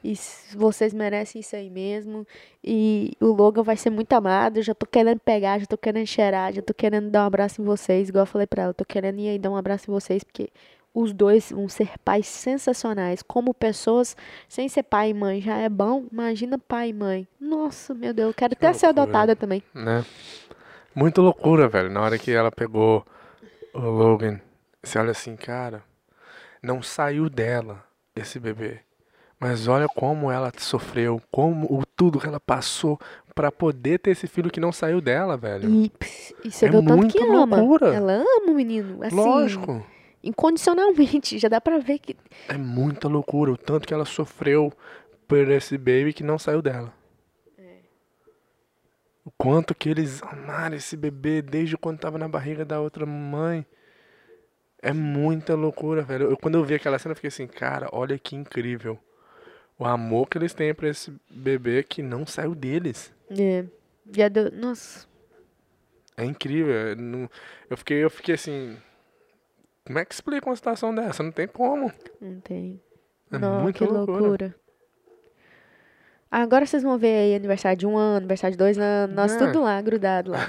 E 0.04 0.14
vocês 0.56 0.94
merecem 0.94 1.42
isso 1.42 1.56
aí 1.56 1.70
mesmo. 1.70 2.26
E 2.64 3.12
o 3.20 3.28
Logan 3.28 3.64
vai 3.64 3.76
ser 3.76 3.90
muito 3.90 4.14
amado. 4.14 4.58
Eu 4.58 4.64
já 4.64 4.74
tô 4.76 4.86
querendo 4.86 5.20
pegar, 5.20 5.60
já 5.60 5.66
tô 5.66 5.78
querendo 5.78 6.06
cheirar, 6.06 6.54
já 6.54 6.62
tô 6.62 6.74
querendo 6.74 7.10
dar 7.10 7.24
um 7.24 7.28
abraço 7.28 7.62
em 7.62 7.66
vocês. 7.66 8.10
Igual 8.10 8.22
eu 8.24 8.28
falei 8.28 8.48
pra 8.48 8.64
ela, 8.64 8.74
tô 8.74 8.86
querendo 8.86 9.20
ir 9.20 9.30
aí 9.30 9.40
dar 9.40 9.50
um 9.50 9.58
abraço 9.58 9.90
em 9.90 9.94
vocês, 9.94 10.24
porque 10.24 10.50
os 10.94 11.12
dois 11.14 11.52
vão 11.52 11.68
ser 11.68 11.92
pais 12.06 12.26
sensacionais. 12.28 13.22
Como 13.22 13.54
pessoas, 13.54 14.16
sem 14.48 14.70
ser 14.70 14.84
pai 14.84 15.10
e 15.10 15.14
mãe 15.14 15.42
já 15.42 15.58
é 15.58 15.68
bom. 15.68 16.06
Imagina 16.12 16.58
pai 16.58 16.90
e 16.90 16.94
mãe. 16.94 17.28
Nossa, 17.40 17.94
meu 17.94 18.14
Deus, 18.14 18.30
eu 18.30 18.34
quero 18.34 18.54
até 18.54 18.72
ser 18.74 18.86
adotada 18.86 19.36
também. 19.36 19.62
né? 19.74 20.06
Muito 20.98 21.22
loucura, 21.22 21.68
velho. 21.68 21.92
Na 21.92 22.02
hora 22.02 22.18
que 22.18 22.32
ela 22.32 22.52
pegou 22.52 23.06
o 23.72 23.80
Logan, 23.80 24.42
você 24.82 24.98
olha 24.98 25.12
assim, 25.12 25.36
cara, 25.36 25.84
não 26.62 26.82
saiu 26.82 27.30
dela 27.30 27.84
esse 28.16 28.40
bebê. 28.40 28.80
Mas 29.40 29.68
olha 29.68 29.88
como 29.88 30.32
ela 30.32 30.52
sofreu, 30.58 31.22
como 31.32 31.68
o 31.72 31.86
tudo 31.86 32.20
que 32.20 32.26
ela 32.26 32.40
passou 32.40 33.00
pra 33.36 33.52
poder 33.52 34.00
ter 34.00 34.10
esse 34.10 34.26
filho 34.26 34.50
que 34.50 34.60
não 34.60 34.72
saiu 34.72 35.00
dela, 35.00 35.38
velho. 35.38 35.70
E, 35.70 35.92
e 36.44 36.50
você 36.50 36.66
É 36.66 36.70
o 36.70 36.82
tanto 36.84 37.08
que 37.10 37.20
muita 37.20 37.44
ama. 37.44 37.58
loucura. 37.58 37.94
Ela 37.94 38.14
ama 38.14 38.52
o 38.52 38.56
menino. 38.56 39.04
Assim, 39.04 39.16
Lógico. 39.16 39.86
incondicionalmente. 40.24 41.38
Já 41.38 41.48
dá 41.48 41.62
pra 41.62 41.78
ver 41.78 42.00
que. 42.00 42.18
É 42.50 42.58
muita 42.58 43.08
loucura 43.08 43.52
o 43.52 43.58
tanto 43.58 43.88
que 43.88 43.94
ela 43.94 44.06
sofreu 44.06 44.74
por 45.28 45.38
esse 45.52 45.78
baby 45.78 46.12
que 46.14 46.24
não 46.24 46.40
saiu 46.40 46.60
dela. 46.64 46.92
O 49.28 49.32
quanto 49.38 49.76
que 49.76 49.90
eles 49.90 50.24
amaram 50.24 50.78
esse 50.78 50.96
bebê 50.96 51.42
desde 51.42 51.76
quando 51.78 52.00
tava 52.00 52.18
na 52.18 52.30
barriga 52.30 52.64
da 52.64 52.80
outra 52.80 53.06
mãe. 53.06 53.66
É 54.82 54.94
muita 54.94 55.54
loucura, 55.54 56.02
velho. 56.02 56.32
Eu, 56.32 56.38
quando 56.38 56.56
eu 56.56 56.64
vi 56.64 56.76
aquela 56.76 56.98
cena, 56.98 57.12
eu 57.12 57.16
fiquei 57.18 57.28
assim, 57.28 57.46
cara, 57.46 57.90
olha 57.92 58.18
que 58.18 58.38
incrível. 58.38 58.98
O 59.78 59.84
amor 59.84 60.30
que 60.30 60.38
eles 60.38 60.54
têm 60.54 60.74
pra 60.74 60.88
esse 60.88 61.14
bebê 61.30 61.84
que 61.84 62.02
não 62.02 62.26
saiu 62.26 62.56
deles. 62.56 63.14
É. 63.30 63.66
Já 64.16 64.30
deu. 64.30 64.50
Nossa. 64.50 65.06
É 66.16 66.24
incrível. 66.24 66.74
é, 66.74 66.96
Eu 67.70 67.76
fiquei, 67.76 68.02
eu 68.04 68.10
fiquei 68.10 68.36
assim. 68.36 68.78
Como 69.86 70.00
é 70.00 70.06
que 70.06 70.14
explica 70.14 70.50
uma 70.50 70.56
situação 70.56 70.96
dessa? 70.96 71.22
Não 71.22 71.34
tem 71.34 71.48
como. 71.50 71.92
Não 72.22 72.40
tem. 72.40 72.82
É 73.30 73.38
Não, 73.38 73.62
muita 73.62 73.80
que 73.80 73.92
loucura. 73.92 74.20
loucura. 74.20 74.56
Agora 76.30 76.66
vocês 76.66 76.84
vão 76.84 76.98
ver 76.98 77.16
aí 77.16 77.36
aniversário 77.36 77.78
de 77.78 77.88
um 77.88 77.98
ano, 77.98 78.18
aniversário 78.18 78.52
de 78.54 78.58
dois 78.58 78.78
anos, 78.78 79.16
nós 79.16 79.34
É. 79.34 79.38
tudo 79.38 79.62
lá, 79.64 79.82
grudado 79.82 80.32
lá. 80.32 80.40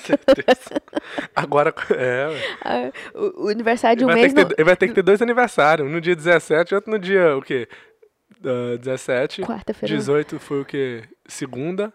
Certeza. 0.00 0.80
Agora, 1.36 1.74
é. 1.90 2.26
Ah, 2.64 2.90
o, 3.14 3.44
o 3.44 3.48
aniversário 3.48 3.98
de 3.98 4.04
um 4.04 4.08
mês 4.08 4.32
ter 4.32 4.44
não... 4.44 4.50
ele 4.56 4.64
vai 4.64 4.76
ter 4.76 4.88
que 4.88 4.94
ter 4.94 5.02
dois 5.02 5.20
aniversários. 5.20 5.86
Um 5.86 5.90
no 5.92 6.00
dia 6.00 6.16
17 6.16 6.72
e 6.72 6.74
outro 6.74 6.90
no 6.90 6.98
dia, 6.98 7.36
o 7.36 7.42
quê? 7.42 7.68
Ah, 8.44 8.76
17. 8.78 9.42
Quarta-feira. 9.42 9.94
18 9.94 10.38
foi 10.38 10.60
o 10.60 10.64
quê? 10.64 11.02
Segunda. 11.26 11.92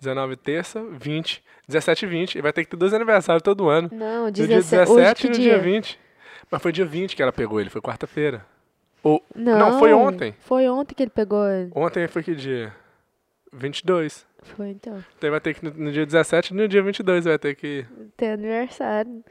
19 0.00 0.36
terça. 0.36 0.82
20. 0.92 1.42
17 1.66 2.04
e 2.04 2.08
20. 2.08 2.34
Ele 2.36 2.42
vai 2.42 2.52
ter 2.52 2.64
que 2.64 2.70
ter 2.70 2.76
dois 2.76 2.92
aniversários 2.94 3.42
todo 3.42 3.68
ano. 3.68 3.88
Não, 3.92 4.26
No 4.26 4.30
dia 4.30 4.46
17, 4.46 4.84
17 4.86 4.90
hoje 4.92 5.14
que 5.14 5.26
e 5.26 5.30
no 5.30 5.34
dia? 5.36 5.52
dia 5.54 5.58
20. 5.58 5.98
Mas 6.50 6.62
foi 6.62 6.72
dia 6.72 6.84
20 6.84 7.16
que 7.16 7.22
ela 7.22 7.32
pegou 7.32 7.60
ele, 7.60 7.70
foi 7.70 7.80
quarta-feira. 7.80 8.44
Ou, 9.04 9.22
Não, 9.36 9.58
não, 9.58 9.78
foi 9.78 9.92
ontem. 9.92 10.34
Foi 10.40 10.66
ontem 10.68 10.94
que 10.94 11.02
ele 11.02 11.10
pegou. 11.10 11.44
Ontem 11.74 12.08
foi 12.08 12.22
que 12.22 12.34
dia? 12.34 12.74
22. 13.52 14.26
Foi 14.42 14.70
então. 14.70 15.04
Então 15.16 15.30
vai 15.30 15.40
ter 15.40 15.54
que 15.54 15.64
no, 15.64 15.70
no 15.70 15.92
dia 15.92 16.06
17 16.06 16.52
e 16.52 16.56
no 16.56 16.66
dia 16.66 16.82
22 16.82 17.26
vai 17.26 17.38
ter 17.38 17.54
que. 17.54 17.86
Tem 18.16 18.32
aniversário. 18.32 19.22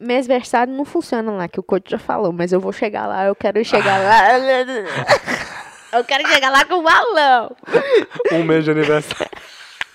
Mêsversário 0.00 0.72
não 0.72 0.84
funciona 0.84 1.30
lá, 1.32 1.48
que 1.48 1.58
o 1.58 1.62
coach 1.62 1.90
já 1.90 1.98
falou, 1.98 2.32
mas 2.32 2.52
eu 2.52 2.60
vou 2.60 2.72
chegar 2.72 3.06
lá, 3.06 3.26
eu 3.26 3.34
quero 3.34 3.64
chegar 3.64 3.98
lá. 3.98 4.28
Eu 5.90 6.04
quero 6.04 6.28
chegar 6.28 6.50
lá 6.50 6.66
com 6.66 6.74
o 6.74 6.82
balão. 6.82 7.56
Um 8.30 8.44
mês 8.44 8.62
de 8.62 8.70
aniversário. 8.70 9.30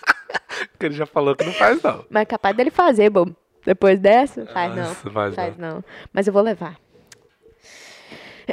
que 0.79 0.87
ele 0.87 0.95
já 0.95 1.05
falou 1.05 1.35
que 1.35 1.45
não 1.45 1.53
faz, 1.53 1.79
não. 1.83 2.03
Mas 2.09 2.23
é 2.23 2.25
capaz 2.25 2.57
dele 2.57 2.71
fazer, 2.71 3.11
bom. 3.11 3.27
Depois 3.63 3.99
dessa, 3.99 4.43
faz 4.47 4.75
não. 4.75 4.83
Nossa, 4.83 5.11
faz 5.11 5.35
Faz 5.35 5.55
não. 5.55 5.83
Mas 6.11 6.25
eu 6.25 6.33
vou 6.33 6.41
levar. 6.41 6.77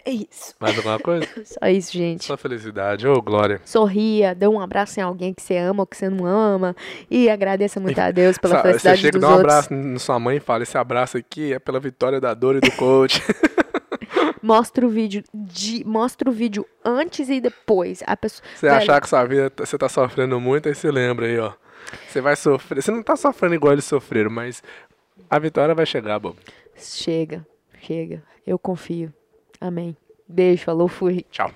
É 0.05 0.11
isso. 0.11 0.55
Mais 0.61 0.76
alguma 0.76 0.98
coisa? 0.98 1.26
Só 1.44 1.66
isso, 1.68 1.92
gente. 1.92 2.24
Só 2.24 2.37
felicidade. 2.37 3.07
Ô, 3.09 3.20
Glória. 3.20 3.61
Sorria, 3.64 4.35
dê 4.35 4.46
um 4.46 4.61
abraço 4.61 5.00
em 5.00 5.03
alguém 5.03 5.35
que 5.35 5.42
você 5.42 5.57
ama 5.57 5.83
ou 5.83 5.87
que 5.87 5.96
você 5.96 6.09
não 6.09 6.24
ama. 6.26 6.76
E 7.11 7.29
agradeça 7.29 7.81
muito 7.81 7.98
a 7.98 8.11
Deus 8.11 8.38
pela 8.38 8.57
Sa- 8.57 8.61
Você 8.62 8.68
felicidade 8.68 9.00
chega 9.00 9.09
e 9.09 9.20
dos 9.20 9.20
dá 9.20 9.29
um 9.29 9.37
outros. 9.38 9.55
abraço 9.55 9.74
na 9.74 9.98
sua 9.98 10.18
mãe 10.20 10.37
e 10.37 10.40
fala: 10.40 10.62
esse 10.62 10.79
abraço 10.79 11.16
aqui 11.16 11.53
é 11.53 11.59
pela 11.59 11.81
vitória 11.81 12.20
da 12.20 12.33
dor 12.35 12.57
e 12.57 12.61
do 12.61 12.70
coach. 12.72 13.20
Mostra 14.42 14.87
o 14.87 14.88
vídeo 14.88 15.22
de, 15.35 15.85
mostra 15.85 16.29
o 16.31 16.33
vídeo 16.33 16.66
antes 16.85 17.29
e 17.29 17.40
depois. 17.42 18.03
A 18.07 18.16
pessoa, 18.16 18.42
Você 18.55 18.66
Velho, 18.66 18.79
achar 18.79 19.00
que 19.00 19.09
sua 19.09 19.24
vida 19.24 19.50
tá- 19.50 19.66
você 19.66 19.76
tá 19.76 19.88
sofrendo 19.88 20.40
muito, 20.40 20.66
aí 20.68 20.74
você 20.74 20.90
lembra 20.90 21.26
aí, 21.26 21.38
ó. 21.38 21.53
Você 22.09 22.20
vai 22.22 22.35
sofrer. 22.37 22.83
Você 22.83 22.90
não 22.90 23.03
tá 23.03 23.16
sofrendo 23.16 23.55
igual 23.55 23.72
eles 23.74 23.85
sofreram, 23.85 24.31
mas 24.31 24.62
a 25.29 25.38
vitória 25.38 25.74
vai 25.74 25.85
chegar, 25.85 26.18
Bob. 26.18 26.37
Chega, 26.76 27.46
chega. 27.83 28.22
Eu 28.46 28.59
confio. 28.59 29.12
Amém. 29.61 29.96
Beijo, 30.27 30.64
falou, 30.64 30.88
fui. 30.88 31.25
Tchau. 31.31 31.53